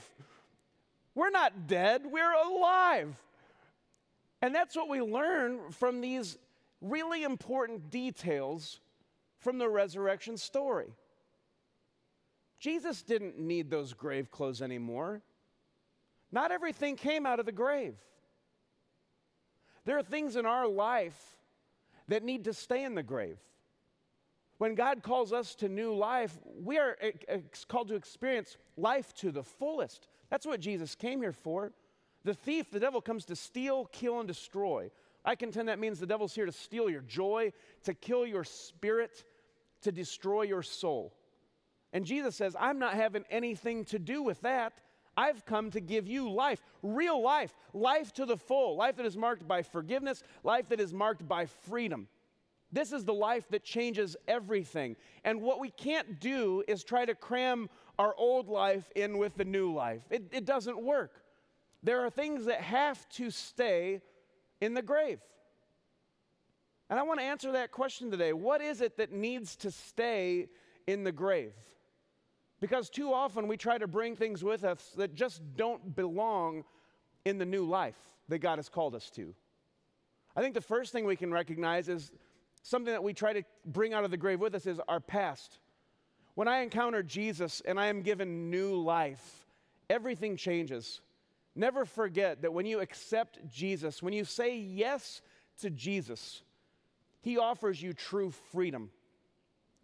We're 1.15 1.29
not 1.29 1.67
dead, 1.67 2.03
we're 2.05 2.33
alive. 2.33 3.15
And 4.41 4.53
that's 4.53 4.75
what 4.75 4.89
we 4.89 5.01
learn 5.01 5.71
from 5.71 6.01
these 6.01 6.37
really 6.81 7.23
important 7.23 7.89
details 7.89 8.79
from 9.43 9.57
the 9.57 9.69
resurrection 9.69 10.37
story. 10.37 10.87
Jesus 12.59 13.03
didn't 13.03 13.37
need 13.37 13.69
those 13.69 13.93
grave 13.93 14.31
clothes 14.31 14.61
anymore. 14.61 15.21
Not 16.31 16.51
everything 16.51 16.95
came 16.95 17.25
out 17.25 17.39
of 17.39 17.45
the 17.45 17.51
grave. 17.51 17.95
There 19.85 19.97
are 19.97 20.03
things 20.03 20.37
in 20.37 20.45
our 20.45 20.67
life 20.67 21.37
that 22.07 22.23
need 22.23 22.45
to 22.45 22.53
stay 22.53 22.83
in 22.83 22.95
the 22.95 23.03
grave. 23.03 23.37
When 24.59 24.75
God 24.75 25.03
calls 25.03 25.33
us 25.33 25.55
to 25.55 25.67
new 25.67 25.93
life, 25.93 26.37
we 26.63 26.77
are 26.77 26.97
called 27.67 27.89
to 27.89 27.95
experience 27.95 28.55
life 28.77 29.13
to 29.15 29.31
the 29.31 29.43
fullest. 29.43 30.07
That's 30.29 30.45
what 30.45 30.61
Jesus 30.61 30.95
came 30.95 31.21
here 31.21 31.33
for. 31.33 31.73
The 32.23 32.33
thief, 32.33 32.71
the 32.71 32.79
devil, 32.79 33.01
comes 33.01 33.25
to 33.25 33.35
steal, 33.35 33.85
kill, 33.91 34.19
and 34.19 34.27
destroy. 34.27 34.89
I 35.25 35.35
contend 35.35 35.67
that 35.67 35.79
means 35.79 35.99
the 35.99 36.05
devil's 36.05 36.33
here 36.33 36.45
to 36.45 36.51
steal 36.51 36.89
your 36.89 37.01
joy, 37.01 37.51
to 37.83 37.93
kill 37.93 38.25
your 38.25 38.43
spirit, 38.43 39.23
to 39.83 39.91
destroy 39.91 40.43
your 40.43 40.63
soul. 40.63 41.13
And 41.91 42.05
Jesus 42.05 42.35
says, 42.35 42.55
I'm 42.59 42.79
not 42.79 42.95
having 42.95 43.23
anything 43.29 43.85
to 43.85 43.99
do 43.99 44.23
with 44.23 44.41
that. 44.41 44.73
I've 45.15 45.45
come 45.45 45.69
to 45.71 45.79
give 45.79 46.07
you 46.07 46.29
life, 46.31 46.59
real 46.81 47.21
life, 47.21 47.53
life 47.73 48.11
to 48.13 48.25
the 48.25 48.37
full, 48.37 48.75
life 48.75 48.95
that 48.95 49.05
is 49.05 49.15
marked 49.15 49.47
by 49.47 49.61
forgiveness, 49.61 50.23
life 50.43 50.69
that 50.69 50.79
is 50.79 50.91
marked 50.91 51.27
by 51.27 51.45
freedom. 51.45 52.07
This 52.71 52.91
is 52.91 53.05
the 53.05 53.13
life 53.13 53.47
that 53.49 53.63
changes 53.63 54.17
everything. 54.27 54.95
And 55.23 55.41
what 55.41 55.59
we 55.59 55.69
can't 55.69 56.19
do 56.19 56.63
is 56.67 56.83
try 56.83 57.05
to 57.05 57.13
cram 57.13 57.69
our 57.99 58.15
old 58.17 58.49
life 58.49 58.89
in 58.95 59.19
with 59.19 59.35
the 59.35 59.45
new 59.45 59.71
life. 59.71 60.01
It, 60.09 60.23
it 60.31 60.45
doesn't 60.45 60.81
work. 60.81 61.21
There 61.83 62.03
are 62.03 62.09
things 62.09 62.45
that 62.45 62.61
have 62.61 63.07
to 63.09 63.29
stay 63.29 64.01
in 64.59 64.73
the 64.73 64.81
grave. 64.81 65.19
And 66.89 66.99
I 66.99 67.03
want 67.03 67.19
to 67.19 67.25
answer 67.25 67.51
that 67.53 67.71
question 67.71 68.11
today. 68.11 68.33
What 68.33 68.61
is 68.61 68.81
it 68.81 68.97
that 68.97 69.11
needs 69.11 69.55
to 69.57 69.71
stay 69.71 70.49
in 70.87 71.03
the 71.03 71.11
grave? 71.11 71.53
Because 72.59 72.89
too 72.89 73.11
often 73.11 73.47
we 73.47 73.57
try 73.57 73.77
to 73.77 73.87
bring 73.87 74.15
things 74.15 74.43
with 74.43 74.63
us 74.63 74.93
that 74.97 75.15
just 75.15 75.41
don't 75.55 75.95
belong 75.95 76.63
in 77.25 77.37
the 77.37 77.45
new 77.45 77.65
life 77.65 77.97
that 78.29 78.39
God 78.39 78.57
has 78.57 78.69
called 78.69 78.95
us 78.95 79.09
to. 79.11 79.33
I 80.35 80.41
think 80.41 80.53
the 80.53 80.61
first 80.61 80.91
thing 80.91 81.05
we 81.05 81.15
can 81.15 81.31
recognize 81.31 81.89
is 81.89 82.11
something 82.61 82.93
that 82.93 83.03
we 83.03 83.13
try 83.13 83.33
to 83.33 83.43
bring 83.65 83.93
out 83.93 84.03
of 84.03 84.11
the 84.11 84.17
grave 84.17 84.39
with 84.39 84.55
us 84.55 84.65
is 84.65 84.79
our 84.87 84.99
past. 84.99 85.59
When 86.35 86.47
I 86.47 86.59
encounter 86.59 87.03
Jesus 87.03 87.61
and 87.65 87.79
I 87.79 87.87
am 87.87 88.01
given 88.01 88.49
new 88.49 88.75
life, 88.75 89.45
everything 89.89 90.35
changes. 90.35 91.01
Never 91.55 91.85
forget 91.85 92.41
that 92.41 92.53
when 92.53 92.65
you 92.65 92.79
accept 92.79 93.39
Jesus, 93.47 94.01
when 94.01 94.13
you 94.13 94.25
say 94.25 94.57
yes 94.57 95.21
to 95.61 95.69
Jesus, 95.69 96.41
He 97.23 97.37
offers 97.37 97.81
you 97.81 97.93
true 97.93 98.29
freedom, 98.51 98.91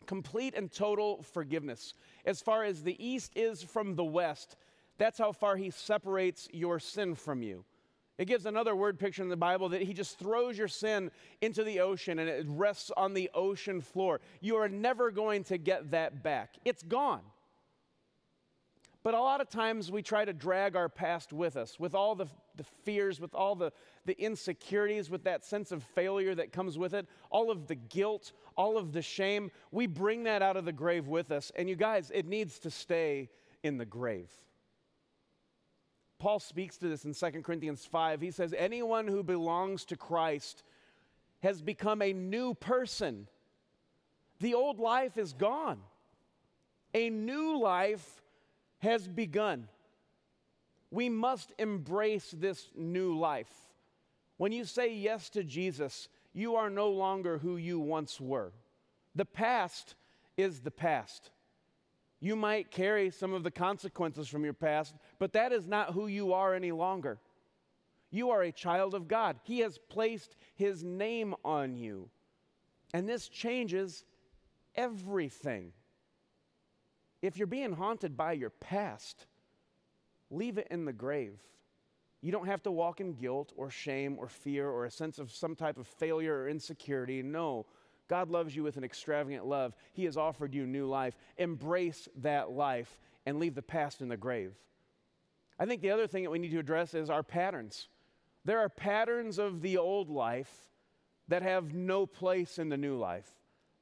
complete 0.05 0.53
and 0.55 0.71
total 0.71 1.23
forgiveness. 1.23 1.95
As 2.25 2.41
far 2.41 2.65
as 2.65 2.83
the 2.83 3.03
east 3.03 3.31
is 3.35 3.63
from 3.63 3.95
the 3.95 4.03
west, 4.03 4.57
that's 4.97 5.17
how 5.17 5.31
far 5.31 5.55
He 5.55 5.71
separates 5.71 6.49
your 6.51 6.79
sin 6.79 7.15
from 7.15 7.41
you. 7.41 7.63
It 8.17 8.25
gives 8.25 8.45
another 8.45 8.75
word 8.75 8.99
picture 8.99 9.23
in 9.23 9.29
the 9.29 9.37
Bible 9.37 9.69
that 9.69 9.81
he 9.81 9.93
just 9.93 10.19
throws 10.19 10.57
your 10.57 10.67
sin 10.67 11.09
into 11.39 11.63
the 11.63 11.79
ocean 11.79 12.19
and 12.19 12.27
it 12.27 12.45
rests 12.49 12.91
on 12.97 13.13
the 13.13 13.29
ocean 13.33 13.79
floor. 13.79 14.19
You 14.41 14.57
are 14.57 14.67
never 14.67 15.09
going 15.09 15.45
to 15.45 15.57
get 15.57 15.91
that 15.91 16.21
back, 16.21 16.57
it's 16.65 16.83
gone. 16.83 17.21
But 19.03 19.13
a 19.13 19.19
lot 19.21 19.39
of 19.39 19.49
times 19.49 19.89
we 19.89 20.01
try 20.01 20.25
to 20.25 20.33
drag 20.33 20.75
our 20.75 20.89
past 20.89 21.31
with 21.31 21.55
us, 21.55 21.79
with 21.79 21.95
all 21.95 22.13
the, 22.13 22.27
the 22.59 22.65
fears, 22.83 23.19
with 23.19 23.33
all 23.33 23.55
the, 23.55 23.71
the 24.05 24.21
insecurities, 24.21 25.09
with 25.09 25.23
that 25.23 25.43
sense 25.43 25.71
of 25.71 25.81
failure 25.81 26.35
that 26.35 26.51
comes 26.51 26.77
with 26.77 26.93
it, 26.93 27.07
all 27.31 27.49
of 27.49 27.65
the 27.65 27.75
guilt, 27.75 28.33
all 28.55 28.77
of 28.77 28.91
the 28.91 29.01
shame. 29.01 29.49
We 29.71 29.87
bring 29.87 30.23
that 30.23 30.43
out 30.43 30.57
of 30.57 30.65
the 30.65 30.73
grave 30.73 31.07
with 31.07 31.31
us. 31.31 31.51
And 31.55 31.67
you 31.67 31.75
guys, 31.75 32.11
it 32.13 32.27
needs 32.27 32.59
to 32.59 32.69
stay 32.69 33.29
in 33.63 33.77
the 33.77 33.85
grave. 33.85 34.29
Paul 36.19 36.39
speaks 36.39 36.77
to 36.77 36.89
this 36.89 37.05
in 37.05 37.13
2 37.13 37.41
Corinthians 37.41 37.85
5. 37.85 38.19
He 38.19 38.31
says, 38.31 38.53
Anyone 38.55 39.07
who 39.07 39.23
belongs 39.23 39.85
to 39.85 39.95
Christ 39.95 40.63
has 41.41 41.61
become 41.61 42.01
a 42.01 42.11
new 42.11 42.53
person. 42.53 43.27
The 44.41 44.53
old 44.53 44.79
life 44.79 45.17
is 45.17 45.33
gone, 45.33 45.79
a 46.93 47.09
new 47.09 47.57
life 47.59 48.21
has 48.79 49.07
begun. 49.07 49.67
We 50.91 51.09
must 51.09 51.53
embrace 51.59 52.33
this 52.35 52.69
new 52.75 53.17
life. 53.17 53.51
When 54.37 54.51
you 54.51 54.65
say 54.65 54.93
yes 54.93 55.29
to 55.31 55.43
Jesus, 55.43 56.07
you 56.33 56.55
are 56.55 56.69
no 56.69 56.89
longer 56.89 57.37
who 57.37 57.57
you 57.57 57.79
once 57.79 58.19
were. 58.19 58.53
The 59.15 59.25
past 59.25 59.95
is 60.37 60.61
the 60.61 60.71
past. 60.71 61.31
You 62.21 62.35
might 62.35 62.71
carry 62.71 63.11
some 63.11 63.33
of 63.33 63.43
the 63.43 63.51
consequences 63.51 64.27
from 64.27 64.43
your 64.43 64.53
past, 64.53 64.95
but 65.19 65.33
that 65.33 65.51
is 65.51 65.67
not 65.67 65.93
who 65.93 66.07
you 66.07 66.33
are 66.33 66.53
any 66.53 66.71
longer. 66.71 67.19
You 68.11 68.31
are 68.31 68.41
a 68.41 68.51
child 68.51 68.93
of 68.93 69.07
God. 69.07 69.39
He 69.43 69.59
has 69.59 69.77
placed 69.77 70.35
His 70.55 70.83
name 70.83 71.35
on 71.45 71.75
you. 71.75 72.09
And 72.93 73.07
this 73.07 73.29
changes 73.29 74.03
everything. 74.75 75.71
If 77.21 77.37
you're 77.37 77.47
being 77.47 77.73
haunted 77.73 78.17
by 78.17 78.33
your 78.33 78.49
past, 78.49 79.27
leave 80.31 80.57
it 80.57 80.67
in 80.69 80.85
the 80.85 80.93
grave. 80.93 81.39
You 82.21 82.31
don't 82.31 82.47
have 82.47 82.63
to 82.63 82.71
walk 82.71 82.99
in 82.99 83.13
guilt 83.13 83.53
or 83.55 83.69
shame 83.69 84.17
or 84.19 84.27
fear 84.27 84.69
or 84.69 84.85
a 84.85 84.91
sense 84.91 85.19
of 85.19 85.31
some 85.31 85.55
type 85.55 85.77
of 85.77 85.87
failure 85.87 86.41
or 86.41 86.49
insecurity. 86.49 87.21
No, 87.21 87.65
God 88.09 88.29
loves 88.29 88.55
you 88.55 88.63
with 88.63 88.75
an 88.75 88.83
extravagant 88.83 89.45
love. 89.45 89.73
He 89.93 90.05
has 90.05 90.17
offered 90.17 90.53
you 90.53 90.65
new 90.65 90.87
life. 90.87 91.15
Embrace 91.37 92.09
that 92.17 92.51
life 92.51 92.99
and 93.25 93.39
leave 93.39 93.55
the 93.55 93.61
past 93.61 94.01
in 94.01 94.09
the 94.09 94.17
grave. 94.17 94.53
I 95.59 95.65
think 95.65 95.81
the 95.81 95.91
other 95.91 96.07
thing 96.07 96.23
that 96.23 96.29
we 96.29 96.39
need 96.39 96.51
to 96.51 96.59
address 96.59 96.93
is 96.93 97.09
our 97.09 97.23
patterns. 97.23 97.87
There 98.45 98.59
are 98.59 98.69
patterns 98.69 99.37
of 99.37 99.61
the 99.61 99.77
old 99.77 100.09
life 100.09 100.51
that 101.27 101.41
have 101.43 101.73
no 101.73 102.05
place 102.05 102.57
in 102.57 102.69
the 102.69 102.77
new 102.77 102.97
life. 102.97 103.29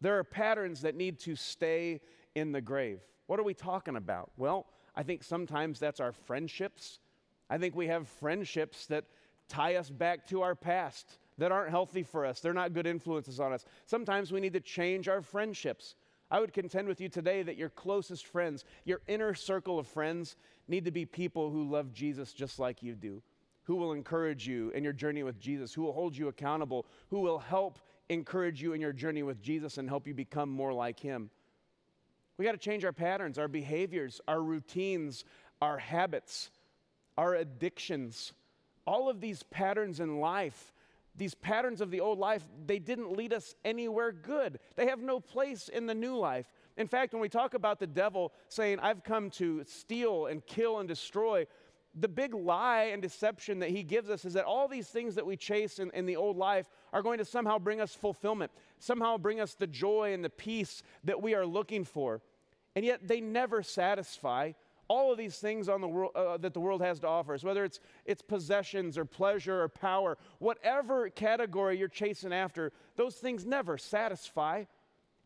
There 0.01 0.18
are 0.20 0.24
patterns 0.24 0.82
that 0.82 0.96
need 0.96 1.20
to 1.22 1.36
stay 1.36 2.01
in 2.36 2.51
the 2.51 2.62
grave. 2.62 3.00
What 3.27 3.39
are 3.39 3.44
we 3.44 3.54
talking 3.54 3.96
about? 3.96 4.32
Well, 4.38 4.68
I 4.98 5.04
think 5.04 5.24
sometimes 5.24 5.80
that's 5.80 6.00
our 6.00 6.12
friendships. 6.12 7.00
I 7.51 7.60
think 7.60 7.75
we 7.75 7.86
have 7.88 8.08
friendships 8.08 8.88
that 8.88 9.06
tie 9.48 9.75
us 9.75 9.92
back 9.92 10.27
to 10.30 10.42
our 10.42 10.56
past 10.56 11.20
that 11.38 11.51
aren't 11.51 11.70
healthy 11.70 12.01
for 12.01 12.25
us. 12.25 12.39
They're 12.39 12.51
not 12.51 12.74
good 12.74 12.88
influences 12.88 13.39
on 13.39 13.54
us. 13.54 13.63
Sometimes 13.86 14.32
we 14.32 14.39
need 14.42 14.54
to 14.54 14.60
change 14.60 15.08
our 15.08 15.22
friendships. 15.22 15.94
I 16.32 16.39
would 16.39 16.51
contend 16.51 16.88
with 16.88 17.00
you 17.00 17.10
today 17.10 17.44
that 17.44 17.58
your 17.58 17.70
closest 17.70 18.25
friends, 18.25 18.66
your 18.86 19.01
inner 19.08 19.36
circle 19.36 19.77
of 19.77 19.86
friends, 19.86 20.36
need 20.68 20.84
to 20.86 20.92
be 20.92 21.06
people 21.06 21.51
who 21.51 21.70
love 21.70 21.94
Jesus 21.94 22.34
just 22.34 22.58
like 22.58 22.82
you 22.82 22.96
do, 22.96 23.22
who 23.66 23.75
will 23.75 23.94
encourage 23.94 24.48
you 24.48 24.72
in 24.72 24.84
your 24.84 24.94
journey 24.94 25.22
with 25.22 25.39
Jesus, 25.39 25.75
who 25.75 25.84
will 25.84 25.94
hold 25.94 26.18
you 26.18 26.27
accountable, 26.27 26.88
who 27.12 27.20
will 27.20 27.39
help 27.39 27.77
encourage 28.10 28.63
you 28.63 28.74
in 28.74 28.82
your 28.82 28.94
journey 28.94 29.22
with 29.22 29.44
Jesus 29.44 29.77
and 29.77 29.88
help 29.88 30.08
you 30.08 30.16
become 30.16 30.50
more 30.50 30.74
like 30.74 31.00
Him. 31.00 31.30
We 32.38 32.46
got 32.46 32.51
to 32.51 32.58
change 32.58 32.86
our 32.86 32.94
patterns, 32.94 33.38
our 33.38 33.48
behaviors, 33.48 34.22
our 34.27 34.41
routines, 34.41 35.25
our 35.62 35.77
habits, 35.77 36.51
our 37.17 37.34
addictions. 37.36 38.34
All 38.86 39.10
of 39.10 39.22
these 39.22 39.44
patterns 39.44 40.00
in 40.00 40.20
life 40.20 40.74
these 41.17 41.34
patterns 41.34 41.82
of 41.82 41.89
the 41.89 42.00
old 42.00 42.20
life, 42.20 42.44
they 42.65 42.79
didn't 42.79 43.12
lead 43.12 43.34
us 43.34 43.56
anywhere 43.65 44.12
good. 44.12 44.60
They 44.75 44.88
have 44.88 45.01
no 45.01 45.20
place 45.20 45.67
in 45.67 45.88
the 45.88 45.96
new 45.96 46.15
life. 46.15 46.46
In 46.77 46.88
fact, 46.88 47.13
when 47.13 47.22
we 47.22 47.29
talk 47.29 47.56
about 47.56 47.79
the 47.79 47.88
devil 47.88 48.32
saying, 48.50 48.79
I've 48.79 49.03
come 49.03 49.32
to 49.32 49.63
steal 49.63 50.27
and 50.27 50.46
kill 50.46 50.77
and 50.79 50.88
destroy, 50.88 51.48
the 51.96 52.08
big 52.08 52.36
lie 52.36 52.89
and 52.94 53.01
deception 53.01 53.60
that 53.60 53.72
he 53.72 53.82
gives 53.82 54.12
us 54.12 54.25
is 54.25 54.34
that 54.34 54.46
all 54.46 54.67
these 54.67 54.88
things 54.88 55.15
that 55.15 55.25
we 55.25 55.36
chase 55.36 55.79
in, 55.79 55.89
in, 55.96 56.06
the 56.06 56.15
old 56.15 56.38
life 56.38 56.70
are 56.94 57.01
going 57.01 57.17
to 57.17 57.25
somehow 57.25 57.58
bring 57.58 57.82
us 57.82 57.96
fulfillment, 57.96 58.51
somehow 58.79 59.17
bring 59.17 59.39
us 59.39 59.53
the 59.53 59.67
joy 59.67 60.13
and 60.13 60.24
the 60.24 60.29
peace 60.29 60.84
that 61.03 61.22
we 61.22 61.34
are 61.36 61.46
looking 61.46 61.84
for. 61.84 62.22
And 62.75 62.86
yet 62.86 63.07
they 63.07 63.22
never 63.22 63.63
satisfy 63.63 64.53
all 64.88 65.12
of 65.12 65.17
these 65.17 65.38
things 65.38 65.67
on 65.67 65.81
the 65.81 65.88
world, 65.88 66.12
uh, 66.15 66.38
that 66.38 66.53
the 66.53 66.60
world 66.60 66.81
has 66.81 67.00
to 67.01 67.07
offer 67.07 67.34
us, 67.34 67.43
whether 67.43 67.63
it's, 67.63 67.79
it's 68.05 68.22
possessions 68.22 68.98
or 68.98 69.05
pleasure 69.05 69.62
or 69.62 69.67
power, 69.67 70.17
whatever 70.39 71.10
category 71.10 71.77
you're 71.77 71.88
chasing 71.88 72.31
after, 72.31 72.72
those 72.96 73.15
things 73.15 73.46
never 73.46 73.77
satisfy. 73.77 74.63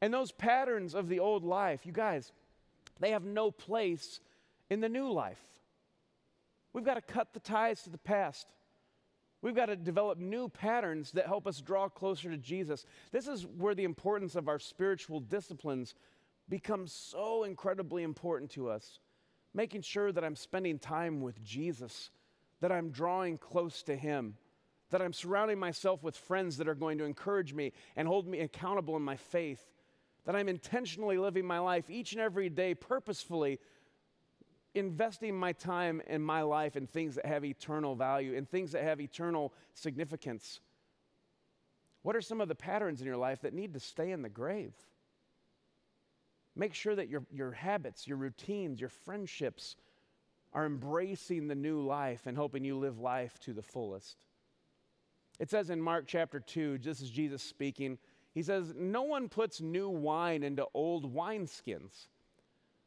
And 0.02 0.12
those 0.12 0.32
patterns 0.32 0.96
of 0.96 1.10
the 1.10 1.20
old 1.20 1.44
life, 1.44 1.86
you 1.86 1.92
guys, 1.92 2.32
they 3.00 3.12
have 3.12 3.24
no 3.24 3.52
place 3.52 4.20
in 4.70 4.80
the 4.80 4.90
new 4.90 5.12
life. 5.12 5.42
We've 6.74 6.86
got 6.86 6.96
to 6.96 7.02
cut 7.02 7.34
the 7.34 7.40
ties 7.40 7.84
to 7.84 7.90
the 7.90 7.98
past. 7.98 8.48
We've 9.42 9.56
got 9.56 9.68
to 9.68 9.76
develop 9.76 10.18
new 10.18 10.50
patterns 10.50 11.12
that 11.14 11.26
help 11.26 11.48
us 11.48 11.62
draw 11.62 11.90
closer 11.90 12.30
to 12.30 12.38
Jesus. 12.38 12.86
This 13.12 13.28
is 13.28 13.46
where 13.46 13.74
the 13.74 13.84
importance 13.84 14.36
of 14.36 14.48
our 14.48 14.60
spiritual 14.60 15.20
disciplines 15.20 15.96
becomes 16.48 16.92
so 16.94 17.44
incredibly 17.44 18.04
important 18.04 18.52
to 18.52 18.70
us 18.70 19.00
making 19.54 19.82
sure 19.82 20.12
that 20.12 20.24
I'm 20.24 20.36
spending 20.36 20.80
time 20.80 21.22
with 21.22 21.44
Jesus, 21.44 22.10
that 22.62 22.72
I'm 22.72 22.90
drawing 22.90 23.38
close 23.38 23.84
to 23.84 23.96
Him, 23.96 24.36
that 24.90 25.02
I'm 25.02 25.14
surrounding 25.14 25.60
myself 25.60 26.04
with 26.04 26.16
friends 26.16 26.58
that 26.58 26.68
are 26.68 26.76
going 26.76 26.98
to 27.00 27.06
encourage 27.06 27.54
me 27.54 27.74
and 27.96 28.08
hold 28.08 28.28
me 28.28 28.40
accountable 28.40 28.96
in 28.96 29.02
my 29.02 29.18
faith, 29.18 29.64
that 30.26 30.36
I'm 30.36 30.50
intentionally 30.50 31.18
living 31.18 31.46
my 31.46 31.60
life 31.60 31.90
each 31.90 32.14
and 32.14 32.22
every 32.22 32.50
day 32.50 32.76
purposefully. 32.76 33.60
Investing 34.74 35.36
my 35.36 35.52
time 35.54 36.02
and 36.08 36.24
my 36.24 36.42
life 36.42 36.76
in 36.76 36.88
things 36.88 37.16
that 37.16 37.26
have 37.26 37.44
eternal 37.44 37.96
value, 37.96 38.34
in 38.34 38.46
things 38.46 38.72
that 38.72 38.84
have 38.84 39.02
eternal 39.02 39.54
significance. 39.74 40.62
What 42.04 42.16
are 42.16 42.22
some 42.22 42.42
of 42.42 42.48
the 42.48 42.56
patterns 42.56 43.02
in 43.02 43.08
your 43.08 43.18
life 43.18 43.42
that 43.42 43.54
need 43.54 43.74
to 43.74 43.80
stay 43.80 44.12
in 44.12 44.22
the 44.22 44.30
grave? 44.30 44.74
Make 46.56 46.74
sure 46.74 46.96
that 46.96 47.10
your, 47.10 47.24
your 47.32 47.52
habits, 47.52 48.08
your 48.08 48.18
routines, 48.18 48.80
your 48.80 48.90
friendships 48.90 49.76
are 50.54 50.66
embracing 50.66 51.48
the 51.48 51.56
new 51.56 51.82
life 51.82 52.26
and 52.26 52.36
helping 52.36 52.64
you 52.64 52.78
live 52.78 53.00
life 53.00 53.40
to 53.40 53.54
the 53.54 53.62
fullest. 53.62 54.26
It 55.40 55.50
says 55.50 55.70
in 55.70 55.82
Mark 55.82 56.06
chapter 56.08 56.40
2, 56.40 56.80
this 56.80 57.02
is 57.02 57.10
Jesus 57.10 57.42
speaking, 57.42 57.98
he 58.34 58.44
says, 58.44 58.74
No 58.76 59.04
one 59.04 59.30
puts 59.30 59.62
new 59.62 59.90
wine 59.90 60.44
into 60.44 60.66
old 60.74 61.14
wineskins, 61.14 62.08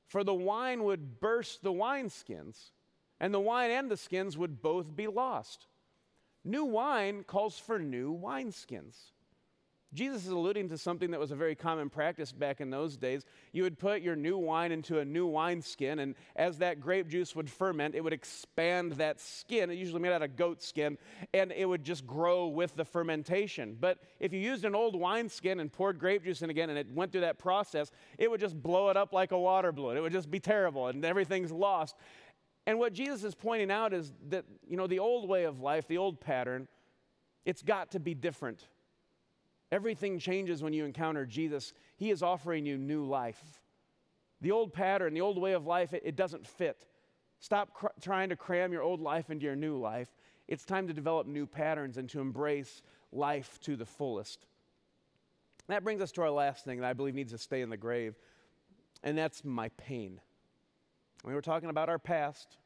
for 0.06 0.24
the 0.24 0.34
wine 0.34 0.84
would 0.84 1.20
burst 1.20 1.62
the 1.62 1.72
wineskins, 1.72 2.70
and 3.20 3.32
the 3.32 3.40
wine 3.40 3.70
and 3.70 3.90
the 3.90 3.96
skins 3.96 4.36
would 4.36 4.62
both 4.62 4.94
be 4.94 5.06
lost. 5.06 5.66
New 6.44 6.64
wine 6.64 7.24
calls 7.24 7.58
for 7.58 7.78
new 7.78 8.14
wineskins. 8.14 9.12
Jesus 9.94 10.26
is 10.26 10.32
alluding 10.32 10.68
to 10.70 10.78
something 10.78 11.12
that 11.12 11.20
was 11.20 11.30
a 11.30 11.36
very 11.36 11.54
common 11.54 11.88
practice 11.88 12.32
back 12.32 12.60
in 12.60 12.70
those 12.70 12.96
days. 12.96 13.24
You 13.52 13.62
would 13.62 13.78
put 13.78 14.02
your 14.02 14.16
new 14.16 14.36
wine 14.36 14.72
into 14.72 14.98
a 14.98 15.04
new 15.04 15.26
wineskin, 15.26 16.00
and 16.00 16.16
as 16.34 16.58
that 16.58 16.80
grape 16.80 17.08
juice 17.08 17.36
would 17.36 17.48
ferment, 17.48 17.94
it 17.94 18.02
would 18.02 18.12
expand 18.12 18.92
that 18.92 19.20
skin. 19.20 19.70
It 19.70 19.74
usually 19.74 20.00
made 20.00 20.12
out 20.12 20.22
of 20.22 20.34
goat 20.36 20.62
skin, 20.62 20.98
and 21.32 21.52
it 21.52 21.66
would 21.66 21.84
just 21.84 22.06
grow 22.06 22.48
with 22.48 22.74
the 22.74 22.84
fermentation. 22.84 23.76
But 23.80 23.98
if 24.18 24.32
you 24.32 24.40
used 24.40 24.64
an 24.64 24.74
old 24.74 24.98
wineskin 24.98 25.60
and 25.60 25.72
poured 25.72 25.98
grape 25.98 26.24
juice 26.24 26.42
in 26.42 26.50
again, 26.50 26.70
and 26.70 26.78
it 26.78 26.90
went 26.92 27.12
through 27.12 27.22
that 27.22 27.38
process, 27.38 27.92
it 28.18 28.30
would 28.30 28.40
just 28.40 28.60
blow 28.60 28.90
it 28.90 28.96
up 28.96 29.12
like 29.12 29.30
a 29.30 29.38
water 29.38 29.70
balloon. 29.70 29.96
It 29.96 30.00
would 30.00 30.12
just 30.12 30.30
be 30.30 30.40
terrible, 30.40 30.88
and 30.88 31.04
everything's 31.04 31.52
lost. 31.52 31.94
And 32.66 32.78
what 32.78 32.92
Jesus 32.94 33.22
is 33.22 33.34
pointing 33.34 33.70
out 33.70 33.92
is 33.92 34.12
that, 34.30 34.44
you 34.68 34.76
know, 34.76 34.86
the 34.86 34.98
old 34.98 35.28
way 35.28 35.44
of 35.44 35.60
life, 35.60 35.86
the 35.86 35.98
old 35.98 36.20
pattern, 36.20 36.66
it's 37.44 37.62
got 37.62 37.92
to 37.92 38.00
be 38.00 38.14
different. 38.14 38.66
Everything 39.74 40.20
changes 40.20 40.62
when 40.62 40.72
you 40.72 40.84
encounter 40.84 41.26
Jesus. 41.26 41.72
He 41.96 42.12
is 42.12 42.22
offering 42.22 42.64
you 42.64 42.78
new 42.78 43.04
life. 43.04 43.60
The 44.40 44.52
old 44.52 44.72
pattern, 44.72 45.14
the 45.14 45.20
old 45.20 45.36
way 45.36 45.54
of 45.54 45.66
life, 45.66 45.92
it, 45.92 46.02
it 46.04 46.14
doesn't 46.14 46.46
fit. 46.46 46.86
Stop 47.40 47.74
cr- 47.74 47.88
trying 48.00 48.28
to 48.28 48.36
cram 48.36 48.72
your 48.72 48.82
old 48.82 49.00
life 49.00 49.30
into 49.30 49.46
your 49.46 49.56
new 49.56 49.76
life. 49.76 50.06
It's 50.46 50.64
time 50.64 50.86
to 50.86 50.92
develop 50.92 51.26
new 51.26 51.44
patterns 51.44 51.96
and 51.96 52.08
to 52.10 52.20
embrace 52.20 52.82
life 53.10 53.58
to 53.62 53.74
the 53.74 53.84
fullest. 53.84 54.46
That 55.66 55.82
brings 55.82 56.00
us 56.00 56.12
to 56.12 56.22
our 56.22 56.30
last 56.30 56.64
thing 56.64 56.78
that 56.78 56.86
I 56.88 56.92
believe 56.92 57.16
needs 57.16 57.32
to 57.32 57.38
stay 57.38 57.60
in 57.60 57.68
the 57.68 57.76
grave, 57.76 58.14
and 59.02 59.18
that's 59.18 59.44
my 59.44 59.70
pain. 59.70 60.20
We 61.24 61.34
were 61.34 61.42
talking 61.42 61.68
about 61.68 61.88
our 61.88 61.98
past. 61.98 62.58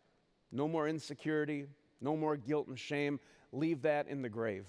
No 0.52 0.68
more 0.68 0.86
insecurity, 0.86 1.68
no 2.02 2.18
more 2.18 2.36
guilt 2.36 2.68
and 2.68 2.78
shame. 2.78 3.18
Leave 3.50 3.80
that 3.82 4.08
in 4.08 4.20
the 4.20 4.28
grave. 4.28 4.66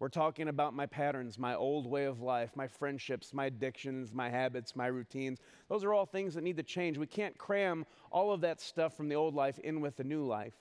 We're 0.00 0.08
talking 0.08 0.46
about 0.48 0.74
my 0.74 0.86
patterns, 0.86 1.38
my 1.38 1.56
old 1.56 1.86
way 1.86 2.04
of 2.04 2.20
life, 2.20 2.52
my 2.54 2.68
friendships, 2.68 3.34
my 3.34 3.46
addictions, 3.46 4.14
my 4.14 4.30
habits, 4.30 4.76
my 4.76 4.86
routines. 4.86 5.40
Those 5.68 5.82
are 5.82 5.92
all 5.92 6.06
things 6.06 6.34
that 6.34 6.44
need 6.44 6.56
to 6.58 6.62
change. 6.62 6.98
We 6.98 7.06
can't 7.06 7.36
cram 7.36 7.84
all 8.12 8.32
of 8.32 8.40
that 8.42 8.60
stuff 8.60 8.96
from 8.96 9.08
the 9.08 9.16
old 9.16 9.34
life 9.34 9.58
in 9.58 9.80
with 9.80 9.96
the 9.96 10.04
new 10.04 10.24
life. 10.24 10.54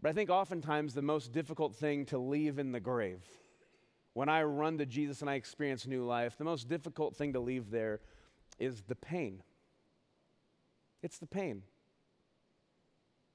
But 0.00 0.10
I 0.10 0.12
think 0.12 0.30
oftentimes 0.30 0.94
the 0.94 1.02
most 1.02 1.32
difficult 1.32 1.74
thing 1.74 2.06
to 2.06 2.18
leave 2.18 2.58
in 2.58 2.72
the 2.72 2.80
grave, 2.80 3.22
when 4.14 4.30
I 4.30 4.44
run 4.44 4.78
to 4.78 4.86
Jesus 4.86 5.20
and 5.20 5.28
I 5.28 5.34
experience 5.34 5.86
new 5.86 6.04
life, 6.04 6.38
the 6.38 6.44
most 6.44 6.68
difficult 6.68 7.14
thing 7.14 7.34
to 7.34 7.40
leave 7.40 7.70
there 7.70 8.00
is 8.58 8.82
the 8.82 8.94
pain. 8.94 9.42
It's 11.02 11.18
the 11.18 11.26
pain. 11.26 11.62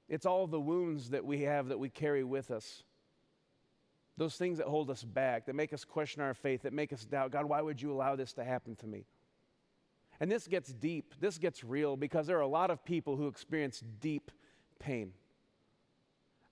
It's 0.08 0.26
all 0.26 0.48
the 0.48 0.60
wounds 0.60 1.10
that 1.10 1.24
we 1.24 1.42
have 1.42 1.68
that 1.68 1.78
we 1.78 1.88
carry 1.88 2.24
with 2.24 2.50
us. 2.50 2.82
Those 4.18 4.36
things 4.36 4.58
that 4.58 4.66
hold 4.66 4.90
us 4.90 5.02
back, 5.02 5.46
that 5.46 5.54
make 5.54 5.72
us 5.72 5.84
question 5.84 6.22
our 6.22 6.34
faith, 6.34 6.62
that 6.62 6.72
make 6.72 6.92
us 6.92 7.04
doubt 7.04 7.30
God, 7.30 7.46
why 7.46 7.60
would 7.60 7.80
you 7.80 7.92
allow 7.92 8.14
this 8.14 8.32
to 8.34 8.44
happen 8.44 8.76
to 8.76 8.86
me? 8.86 9.06
And 10.20 10.30
this 10.30 10.46
gets 10.46 10.72
deep, 10.72 11.14
this 11.18 11.38
gets 11.38 11.64
real 11.64 11.96
because 11.96 12.26
there 12.26 12.38
are 12.38 12.42
a 12.42 12.46
lot 12.46 12.70
of 12.70 12.84
people 12.84 13.16
who 13.16 13.26
experience 13.26 13.82
deep 14.00 14.30
pain. 14.78 15.12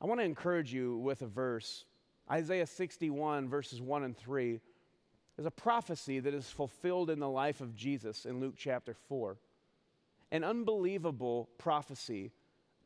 I 0.01 0.07
want 0.07 0.21
to 0.21 0.25
encourage 0.25 0.73
you 0.73 0.97
with 0.97 1.23
a 1.23 1.27
verse. 1.27 1.85
Isaiah 2.31 2.67
61, 2.67 3.49
verses 3.49 3.83
1 3.83 4.05
and 4.05 4.17
3, 4.17 4.61
is 5.39 5.47
a 5.47 5.51
prophecy 5.51 6.21
that 6.21 6.35
is 6.35 6.49
fulfilled 6.49 7.11
in 7.11 7.19
the 7.19 7.29
life 7.29 7.61
of 7.61 7.75
Jesus 7.75 8.25
in 8.25 8.41
Luke 8.41 8.55
chapter 8.57 8.95
4. 9.09 9.37
An 10.33 10.45
unbelievable 10.45 11.49
prophecy 11.59 12.33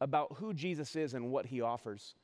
about 0.01 0.37
who 0.39 0.53
Jesus 0.53 0.97
is 0.97 1.15
and 1.15 1.31
what 1.31 1.47
he 1.47 1.61
offers. 1.61 2.15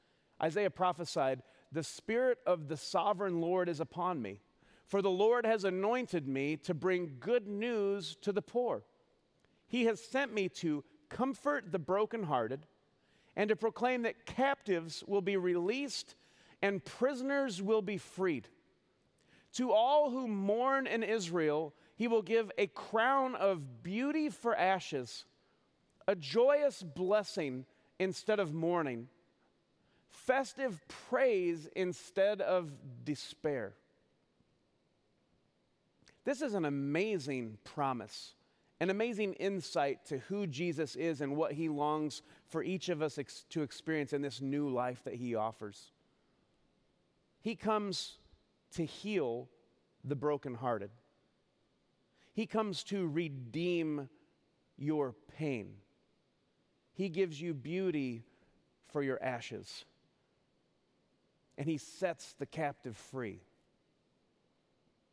Isaiah 0.42 0.70
prophesied 0.70 1.42
the 1.72 1.82
Spirit 1.82 2.38
of 2.46 2.68
the 2.68 2.76
sovereign 2.76 3.40
Lord 3.40 3.68
is 3.68 3.80
upon 3.80 4.20
me, 4.20 4.40
for 4.86 5.02
the 5.02 5.10
Lord 5.10 5.46
has 5.46 5.64
anointed 5.64 6.26
me 6.26 6.56
to 6.58 6.74
bring 6.74 7.16
good 7.20 7.46
news 7.46 8.16
to 8.22 8.32
the 8.32 8.42
poor. 8.42 8.82
He 9.68 9.84
has 9.84 10.00
sent 10.00 10.34
me 10.34 10.48
to 10.48 10.82
comfort 11.08 11.70
the 11.70 11.78
brokenhearted 11.78 12.66
and 13.36 13.48
to 13.48 13.56
proclaim 13.56 14.02
that 14.02 14.26
captives 14.26 15.04
will 15.06 15.20
be 15.20 15.36
released 15.36 16.16
and 16.60 16.84
prisoners 16.84 17.62
will 17.62 17.82
be 17.82 17.98
freed. 17.98 18.48
To 19.54 19.72
all 19.72 20.10
who 20.10 20.28
mourn 20.28 20.86
in 20.86 21.02
Israel, 21.02 21.72
he 21.96 22.08
will 22.08 22.22
give 22.22 22.50
a 22.58 22.66
crown 22.68 23.34
of 23.34 23.82
beauty 23.82 24.28
for 24.28 24.56
ashes, 24.56 25.24
a 26.08 26.14
joyous 26.14 26.82
blessing 26.82 27.64
instead 27.98 28.40
of 28.40 28.52
mourning 28.52 29.08
festive 30.10 30.80
praise 31.08 31.68
instead 31.74 32.40
of 32.40 32.72
despair. 33.04 33.74
This 36.24 36.42
is 36.42 36.54
an 36.54 36.64
amazing 36.64 37.58
promise, 37.64 38.34
an 38.78 38.90
amazing 38.90 39.34
insight 39.34 40.04
to 40.06 40.18
who 40.18 40.46
Jesus 40.46 40.96
is 40.96 41.20
and 41.20 41.36
what 41.36 41.52
he 41.52 41.68
longs 41.68 42.22
for 42.48 42.62
each 42.62 42.88
of 42.88 43.02
us 43.02 43.18
ex- 43.18 43.44
to 43.50 43.62
experience 43.62 44.12
in 44.12 44.22
this 44.22 44.40
new 44.40 44.68
life 44.68 45.02
that 45.04 45.14
he 45.14 45.34
offers. 45.34 45.92
He 47.40 47.56
comes 47.56 48.18
to 48.72 48.84
heal 48.84 49.48
the 50.04 50.14
brokenhearted. 50.14 50.90
He 52.34 52.46
comes 52.46 52.84
to 52.84 53.08
redeem 53.08 54.08
your 54.76 55.14
pain. 55.36 55.74
He 56.94 57.08
gives 57.08 57.40
you 57.40 57.54
beauty 57.54 58.22
for 58.86 59.02
your 59.02 59.22
ashes 59.22 59.84
and 61.60 61.68
he 61.68 61.76
sets 61.76 62.34
the 62.38 62.46
captive 62.46 62.96
free. 62.96 63.38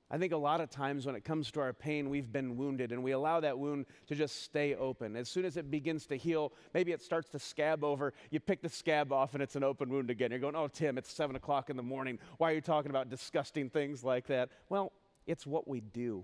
I 0.10 0.18
think 0.18 0.32
a 0.32 0.38
lot 0.38 0.62
of 0.62 0.70
times 0.70 1.06
when 1.06 1.14
it 1.14 1.26
comes 1.26 1.52
to 1.52 1.60
our 1.60 1.74
pain, 1.74 2.10
we've 2.10 2.32
been 2.32 2.56
wounded 2.56 2.94
and 2.94 3.04
we 3.04 3.12
allow 3.12 3.42
that 3.42 3.60
wound 3.60 3.86
to 4.08 4.16
just 4.16 4.44
stay 4.44 4.74
open. 4.74 5.18
As 5.18 5.28
soon 5.28 5.44
as 5.44 5.58
it 5.58 5.70
begins 5.70 6.06
to 6.06 6.16
heal, 6.16 6.54
maybe 6.74 6.94
it 6.94 7.02
starts 7.02 7.28
to 7.32 7.40
scab 7.40 7.84
over, 7.84 8.14
you 8.32 8.40
pick 8.40 8.62
the 8.62 8.70
scab 8.70 9.12
off 9.12 9.34
and 9.34 9.44
it's 9.44 9.58
an 9.58 9.64
open 9.66 9.90
wound 9.90 10.10
again. 10.10 10.32
You're 10.32 10.40
going, 10.40 10.56
oh, 10.56 10.70
Tim, 10.70 10.98
it's 10.98 11.12
seven 11.12 11.36
o'clock 11.36 11.70
in 11.70 11.76
the 11.76 11.84
morning. 11.84 12.18
Why 12.38 12.52
are 12.52 12.56
you 12.56 12.62
talking 12.62 12.92
about 12.92 13.10
disgusting 13.10 13.70
things 13.70 14.06
like 14.06 14.28
that? 14.28 14.48
Well, 14.70 14.94
it's 15.26 15.46
what 15.46 15.68
we 15.68 15.82
do. 15.82 16.24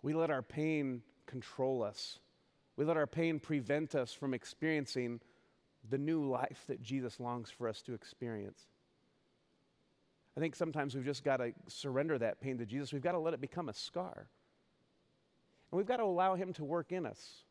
We 0.00 0.14
let 0.14 0.30
our 0.30 0.42
pain 0.42 1.02
control 1.26 1.82
us, 1.82 2.20
we 2.76 2.84
let 2.84 2.96
our 2.96 3.08
pain 3.08 3.40
prevent 3.40 3.96
us 3.96 4.12
from 4.12 4.32
experiencing 4.32 5.18
the 5.90 5.98
new 5.98 6.28
life 6.28 6.64
that 6.68 6.82
Jesus 6.82 7.20
longs 7.20 7.50
for 7.50 7.68
us 7.68 7.82
to 7.82 7.94
experience. 7.94 8.66
I 10.36 10.40
think 10.40 10.54
sometimes 10.54 10.94
we've 10.94 11.04
just 11.04 11.24
got 11.24 11.38
to 11.38 11.52
surrender 11.66 12.18
that 12.18 12.40
pain 12.40 12.58
to 12.58 12.66
Jesus. 12.66 12.92
We've 12.92 13.02
got 13.02 13.12
to 13.12 13.18
let 13.18 13.34
it 13.34 13.40
become 13.40 13.68
a 13.68 13.74
scar. 13.74 14.28
And 15.70 15.76
we've 15.76 15.86
got 15.86 15.96
to 15.96 16.04
allow 16.04 16.34
Him 16.36 16.52
to 16.54 16.64
work 16.64 16.92
in 16.92 17.04
us 17.04 17.44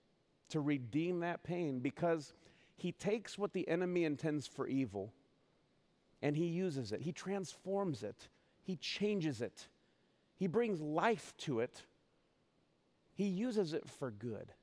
to 0.50 0.62
redeem 0.62 1.20
that 1.20 1.44
pain 1.44 1.80
because 1.80 2.34
He 2.78 2.92
takes 2.94 3.38
what 3.38 3.54
the 3.54 3.68
enemy 3.68 4.06
intends 4.06 4.48
for 4.48 4.68
evil 4.68 5.12
and 6.22 6.36
He 6.36 6.46
uses 6.46 6.92
it, 6.92 7.02
He 7.02 7.12
transforms 7.12 8.04
it, 8.04 8.30
He 8.62 8.76
changes 8.78 9.42
it, 9.42 9.68
He 10.36 10.48
brings 10.48 10.80
life 10.80 11.34
to 11.40 11.60
it, 11.60 11.84
He 13.14 13.26
uses 13.26 13.74
it 13.74 13.88
for 13.90 14.12
good. 14.12 14.54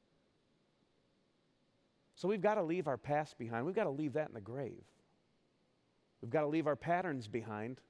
So 2.14 2.28
we've 2.28 2.40
got 2.40 2.54
to 2.54 2.62
leave 2.62 2.86
our 2.86 2.96
past 2.96 3.38
behind. 3.38 3.66
We've 3.66 3.74
got 3.74 3.84
to 3.84 3.90
leave 3.90 4.12
that 4.14 4.28
in 4.28 4.34
the 4.34 4.40
grave. 4.40 4.84
We've 6.22 6.30
got 6.30 6.42
to 6.42 6.46
leave 6.46 6.66
our 6.66 6.76
patterns 6.76 7.28
behind 7.28 7.80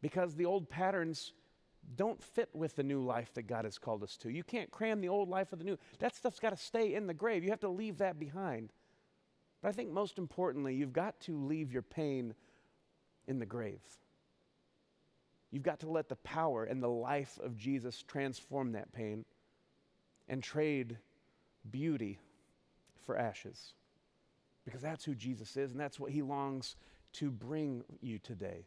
because 0.00 0.34
the 0.34 0.46
old 0.46 0.68
patterns 0.68 1.32
don't 1.96 2.22
fit 2.22 2.48
with 2.54 2.76
the 2.76 2.82
new 2.82 3.02
life 3.02 3.34
that 3.34 3.42
God 3.42 3.64
has 3.64 3.76
called 3.76 4.02
us 4.02 4.16
to. 4.18 4.30
You 4.30 4.44
can't 4.44 4.70
cram 4.70 5.00
the 5.00 5.08
old 5.08 5.28
life 5.28 5.50
with 5.50 5.60
the 5.60 5.66
new. 5.66 5.78
That 5.98 6.14
stuff's 6.14 6.38
got 6.38 6.50
to 6.50 6.56
stay 6.56 6.94
in 6.94 7.06
the 7.06 7.14
grave. 7.14 7.42
You 7.42 7.50
have 7.50 7.60
to 7.60 7.68
leave 7.68 7.98
that 7.98 8.18
behind. 8.18 8.72
But 9.60 9.68
I 9.68 9.72
think 9.72 9.90
most 9.90 10.18
importantly, 10.18 10.74
you've 10.74 10.92
got 10.92 11.20
to 11.22 11.36
leave 11.36 11.72
your 11.72 11.82
pain 11.82 12.34
in 13.26 13.38
the 13.38 13.46
grave. 13.46 13.82
You've 15.50 15.62
got 15.62 15.80
to 15.80 15.90
let 15.90 16.08
the 16.08 16.16
power 16.16 16.64
and 16.64 16.82
the 16.82 16.88
life 16.88 17.38
of 17.42 17.56
Jesus 17.56 18.02
transform 18.02 18.72
that 18.72 18.92
pain 18.92 19.24
and 20.28 20.42
trade 20.42 20.96
beauty 21.70 22.18
for 23.04 23.16
ashes. 23.16 23.74
Because 24.64 24.80
that's 24.80 25.04
who 25.04 25.14
Jesus 25.14 25.56
is, 25.56 25.72
and 25.72 25.80
that's 25.80 25.98
what 25.98 26.12
he 26.12 26.22
longs 26.22 26.76
to 27.14 27.30
bring 27.30 27.84
you 28.00 28.18
today. 28.18 28.64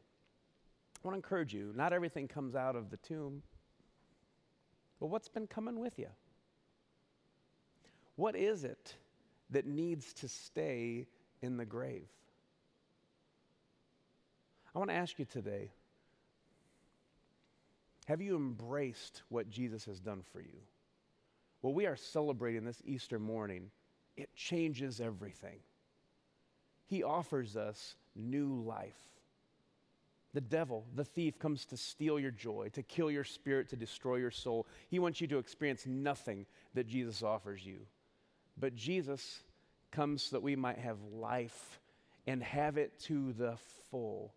I 1.04 1.08
want 1.08 1.14
to 1.14 1.18
encourage 1.18 1.54
you 1.54 1.72
not 1.76 1.94
everything 1.94 2.28
comes 2.28 2.56
out 2.56 2.76
of 2.76 2.90
the 2.90 2.98
tomb, 2.98 3.44
but 5.00 5.08
what's 5.08 5.30
been 5.30 5.48
coming 5.48 5.80
with 5.80 5.98
you? 6.00 6.10
What 8.16 8.36
is 8.36 8.64
it 8.64 8.96
that 9.52 9.66
needs 9.66 10.14
to 10.14 10.28
stay 10.28 11.08
in 11.42 11.58
the 11.58 11.66
grave? 11.66 12.08
I 14.74 14.80
want 14.80 14.90
to 14.90 14.96
ask 14.96 15.18
you 15.20 15.26
today 15.26 15.72
have 18.06 18.22
you 18.22 18.36
embraced 18.36 19.24
what 19.30 19.50
Jesus 19.50 19.86
has 19.86 20.00
done 20.00 20.22
for 20.32 20.40
you? 20.40 20.60
Well, 21.62 21.74
we 21.74 21.88
are 21.88 21.96
celebrating 21.96 22.64
this 22.64 22.82
Easter 22.86 23.18
morning 23.18 23.72
it 24.18 24.30
changes 24.36 25.02
everything. 25.02 25.60
He 26.88 27.04
offers 27.04 27.56
us 27.56 27.96
new 28.16 28.64
life. 28.66 28.94
The 30.34 30.42
devil, 30.42 30.86
the 30.94 31.06
thief, 31.06 31.40
comes 31.40 31.66
to 31.68 31.78
steal 31.78 32.20
your 32.20 32.32
joy, 32.32 32.70
to 32.74 32.84
kill 32.84 33.10
your 33.10 33.24
spirit, 33.24 33.70
to 33.70 33.78
destroy 33.78 34.18
your 34.18 34.32
soul. 34.32 34.68
He 34.90 35.00
wants 35.00 35.22
you 35.22 35.28
to 35.28 35.38
experience 35.38 35.86
nothing 35.86 36.46
that 36.74 36.88
Jesus 36.88 37.24
offers 37.24 37.66
you. 37.66 37.80
But 38.58 38.76
Jesus 38.76 39.40
comes 39.92 40.24
so 40.24 40.36
that 40.36 40.44
we 40.44 40.56
might 40.56 40.78
have 40.78 40.98
life 41.14 41.80
and 42.28 42.44
have 42.44 42.78
it 42.78 43.00
to 43.04 43.34
the 43.34 43.58
full. 43.90 44.34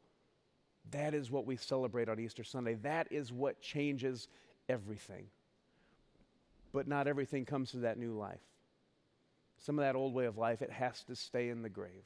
That 0.92 1.14
is 1.14 1.30
what 1.30 1.46
we 1.46 1.56
celebrate 1.56 2.08
on 2.08 2.20
Easter 2.20 2.44
Sunday. 2.44 2.74
That 2.74 3.08
is 3.10 3.32
what 3.32 3.60
changes 3.60 4.28
everything. 4.68 5.26
But 6.72 6.86
not 6.86 7.08
everything 7.08 7.44
comes 7.44 7.72
to 7.72 7.78
that 7.78 7.98
new 7.98 8.12
life. 8.12 8.40
Some 9.58 9.78
of 9.78 9.84
that 9.84 9.96
old 9.96 10.14
way 10.14 10.26
of 10.26 10.38
life, 10.38 10.62
it 10.62 10.70
has 10.70 11.02
to 11.04 11.16
stay 11.16 11.48
in 11.48 11.62
the 11.62 11.68
grave. 11.68 12.04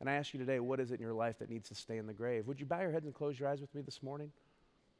And 0.00 0.08
I 0.08 0.14
ask 0.14 0.32
you 0.32 0.38
today, 0.38 0.60
what 0.60 0.80
is 0.80 0.90
it 0.90 0.94
in 0.94 1.00
your 1.00 1.12
life 1.12 1.38
that 1.38 1.50
needs 1.50 1.68
to 1.68 1.74
stay 1.74 1.96
in 1.96 2.06
the 2.06 2.12
grave? 2.12 2.46
Would 2.46 2.60
you 2.60 2.66
bow 2.66 2.80
your 2.80 2.92
heads 2.92 3.06
and 3.06 3.14
close 3.14 3.38
your 3.38 3.48
eyes 3.48 3.60
with 3.60 3.74
me 3.74 3.82
this 3.82 4.02
morning? 4.02 4.30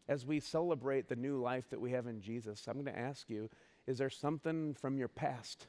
As 0.08 0.24
we 0.24 0.40
celebrate 0.40 1.08
the 1.08 1.16
new 1.16 1.40
life 1.40 1.68
that 1.70 1.80
we 1.80 1.92
have 1.92 2.06
in 2.06 2.20
Jesus, 2.20 2.66
I'm 2.66 2.82
going 2.82 2.86
to 2.86 2.98
ask 2.98 3.28
you, 3.28 3.50
is 3.86 3.98
there 3.98 4.10
something 4.10 4.74
from 4.74 4.98
your 4.98 5.08
past 5.08 5.66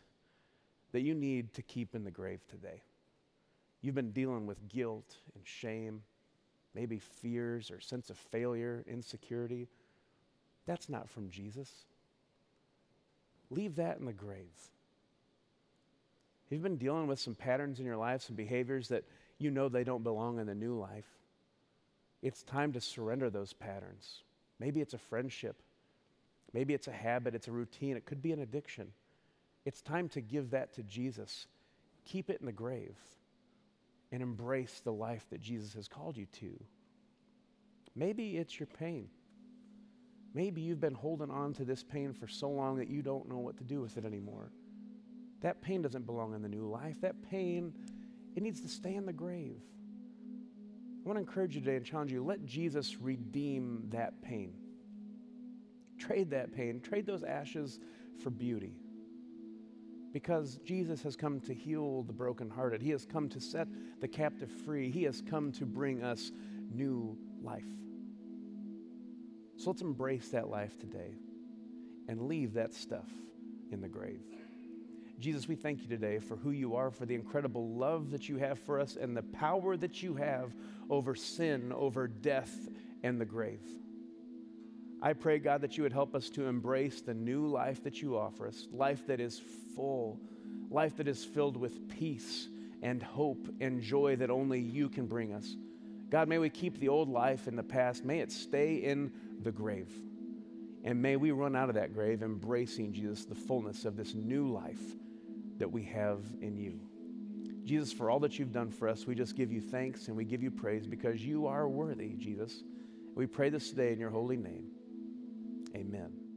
that 0.91 1.01
you 1.01 1.13
need 1.13 1.53
to 1.53 1.61
keep 1.61 1.93
in 1.93 2.03
the 2.03 2.11
grave 2.11 2.41
today? 2.47 2.81
You've 3.81 3.95
been 3.95 4.11
dealing 4.11 4.45
with 4.45 4.67
guilt 4.67 5.15
and 5.35 5.45
shame, 5.45 6.03
maybe 6.73 6.99
fears 6.99 7.69
or 7.69 7.79
sense 7.79 8.09
of 8.09 8.17
failure, 8.17 8.83
insecurity. 8.87 9.67
That's 10.65 10.89
not 10.89 11.09
from 11.09 11.29
Jesus. 11.29 11.85
Leave 13.49 13.75
that 13.75 13.99
in 13.99 14.05
the 14.05 14.13
grave. 14.13 14.69
You've 16.49 16.63
been 16.63 16.77
dealing 16.77 17.07
with 17.07 17.19
some 17.19 17.35
patterns 17.35 17.79
in 17.79 17.85
your 17.85 17.97
life, 17.97 18.23
some 18.23 18.35
behaviors 18.35 18.87
that 18.89 19.03
you 19.37 19.51
know 19.51 19.69
they 19.69 19.83
don't 19.83 20.03
belong 20.03 20.39
in 20.39 20.47
the 20.47 20.55
new 20.55 20.77
life. 20.77 21.07
It's 22.21 22.43
time 22.43 22.73
to 22.73 22.81
surrender 22.81 23.29
those 23.29 23.53
patterns. 23.53 24.23
Maybe 24.59 24.81
it's 24.81 24.93
a 24.93 24.97
friendship. 24.97 25.61
Maybe 26.53 26.73
it's 26.73 26.87
a 26.87 26.91
habit, 26.91 27.35
it's 27.35 27.47
a 27.47 27.51
routine, 27.51 27.95
it 27.95 28.05
could 28.05 28.21
be 28.21 28.31
an 28.31 28.39
addiction. 28.39 28.91
It's 29.65 29.81
time 29.81 30.09
to 30.09 30.21
give 30.21 30.51
that 30.51 30.73
to 30.73 30.83
Jesus. 30.83 31.47
Keep 32.05 32.29
it 32.29 32.39
in 32.39 32.47
the 32.47 32.51
grave 32.51 32.97
and 34.11 34.23
embrace 34.23 34.81
the 34.83 34.91
life 34.91 35.25
that 35.29 35.41
Jesus 35.41 35.73
has 35.75 35.87
called 35.87 36.17
you 36.17 36.25
to. 36.39 36.59
Maybe 37.95 38.37
it's 38.37 38.59
your 38.59 38.67
pain. 38.67 39.09
Maybe 40.33 40.61
you've 40.61 40.81
been 40.81 40.93
holding 40.93 41.29
on 41.29 41.53
to 41.53 41.65
this 41.65 41.83
pain 41.83 42.13
for 42.13 42.27
so 42.27 42.49
long 42.49 42.77
that 42.77 42.89
you 42.89 43.01
don't 43.01 43.29
know 43.29 43.39
what 43.39 43.57
to 43.57 43.63
do 43.63 43.81
with 43.81 43.97
it 43.97 44.05
anymore. 44.05 44.51
That 45.41 45.61
pain 45.61 45.81
doesn't 45.81 46.05
belong 46.05 46.33
in 46.33 46.41
the 46.41 46.49
new 46.49 46.69
life. 46.69 47.01
That 47.01 47.21
pain, 47.29 47.73
it 48.35 48.43
needs 48.43 48.61
to 48.61 48.67
stay 48.67 48.95
in 48.95 49.05
the 49.05 49.13
grave. 49.13 49.61
I 51.03 51.07
want 51.07 51.15
to 51.17 51.21
encourage 51.21 51.55
you 51.55 51.61
today 51.61 51.77
and 51.77 51.85
challenge 51.85 52.11
you 52.11 52.23
let 52.23 52.45
Jesus 52.45 52.97
redeem 52.99 53.85
that 53.89 54.21
pain. 54.21 54.53
Trade 55.97 56.31
that 56.31 56.53
pain, 56.53 56.81
trade 56.81 57.05
those 57.05 57.23
ashes 57.23 57.79
for 58.21 58.29
beauty. 58.29 58.73
Because 60.11 60.59
Jesus 60.65 61.01
has 61.03 61.15
come 61.15 61.39
to 61.41 61.53
heal 61.53 62.03
the 62.03 62.13
brokenhearted, 62.13 62.81
He 62.81 62.89
has 62.89 63.05
come 63.05 63.29
to 63.29 63.39
set 63.39 63.67
the 64.01 64.07
captive 64.07 64.51
free, 64.65 64.89
He 64.89 65.03
has 65.03 65.21
come 65.21 65.51
to 65.53 65.65
bring 65.65 66.03
us 66.03 66.31
new 66.71 67.17
life. 67.41 67.65
So 69.57 69.69
let's 69.69 69.81
embrace 69.81 70.29
that 70.29 70.49
life 70.49 70.77
today 70.79 71.15
and 72.07 72.27
leave 72.27 72.53
that 72.53 72.73
stuff 72.73 73.09
in 73.71 73.81
the 73.81 73.89
grave. 73.89 74.23
Jesus, 75.19 75.49
we 75.49 75.55
thank 75.55 75.81
you 75.81 75.87
today 75.89 76.19
for 76.19 76.37
who 76.37 76.51
you 76.51 76.75
are, 76.75 76.89
for 76.89 77.05
the 77.05 77.13
incredible 77.13 77.75
love 77.75 78.11
that 78.11 78.29
you 78.29 78.37
have 78.37 78.57
for 78.57 78.79
us, 78.79 78.95
and 78.95 79.17
the 79.17 79.21
power 79.21 79.75
that 79.75 80.01
you 80.01 80.15
have 80.15 80.53
over 80.89 81.13
sin, 81.13 81.73
over 81.73 82.07
death, 82.07 82.55
and 83.03 83.19
the 83.19 83.25
grave. 83.25 83.61
I 85.01 85.11
pray, 85.13 85.39
God, 85.39 85.61
that 85.61 85.75
you 85.75 85.83
would 85.83 85.91
help 85.91 86.15
us 86.15 86.29
to 86.31 86.45
embrace 86.45 87.01
the 87.01 87.13
new 87.13 87.47
life 87.47 87.83
that 87.83 88.01
you 88.01 88.17
offer 88.17 88.47
us, 88.47 88.67
life 88.71 89.07
that 89.07 89.19
is 89.19 89.41
full, 89.75 90.21
life 90.69 90.95
that 90.97 91.07
is 91.07 91.25
filled 91.25 91.57
with 91.57 91.89
peace 91.89 92.47
and 92.81 93.03
hope 93.03 93.45
and 93.59 93.81
joy 93.81 94.15
that 94.17 94.29
only 94.29 94.59
you 94.59 94.87
can 94.87 95.05
bring 95.05 95.33
us. 95.33 95.55
God, 96.09 96.29
may 96.29 96.37
we 96.37 96.49
keep 96.49 96.79
the 96.79 96.89
old 96.89 97.09
life 97.09 97.47
in 97.47 97.57
the 97.57 97.63
past. 97.63 98.05
May 98.05 98.19
it 98.19 98.31
stay 98.31 98.75
in 98.75 99.11
the 99.41 99.51
grave. 99.51 99.91
And 100.85 101.01
may 101.01 101.17
we 101.17 101.31
run 101.31 101.57
out 101.57 101.67
of 101.67 101.75
that 101.75 101.93
grave 101.93 102.23
embracing, 102.23 102.93
Jesus, 102.93 103.25
the 103.25 103.35
fullness 103.35 103.83
of 103.83 103.97
this 103.97 104.13
new 104.13 104.49
life 104.49 104.95
that 105.59 105.71
we 105.71 105.83
have 105.83 106.21
in 106.41 106.57
you. 106.57 106.79
Jesus, 107.65 107.93
for 107.93 108.09
all 108.09 108.19
that 108.21 108.39
you've 108.39 108.51
done 108.51 108.71
for 108.71 108.87
us, 108.87 109.05
we 109.05 109.13
just 109.13 109.35
give 109.35 109.51
you 109.51 109.61
thanks 109.61 110.07
and 110.07 110.17
we 110.17 110.25
give 110.25 110.41
you 110.41 110.49
praise 110.49 110.87
because 110.87 111.23
you 111.23 111.45
are 111.45 111.67
worthy, 111.67 112.15
Jesus. 112.15 112.63
We 113.13 113.27
pray 113.27 113.49
this 113.49 113.69
today 113.69 113.93
in 113.93 113.99
your 113.99 114.09
holy 114.09 114.37
name. 114.37 114.65
Amen. 115.75 116.28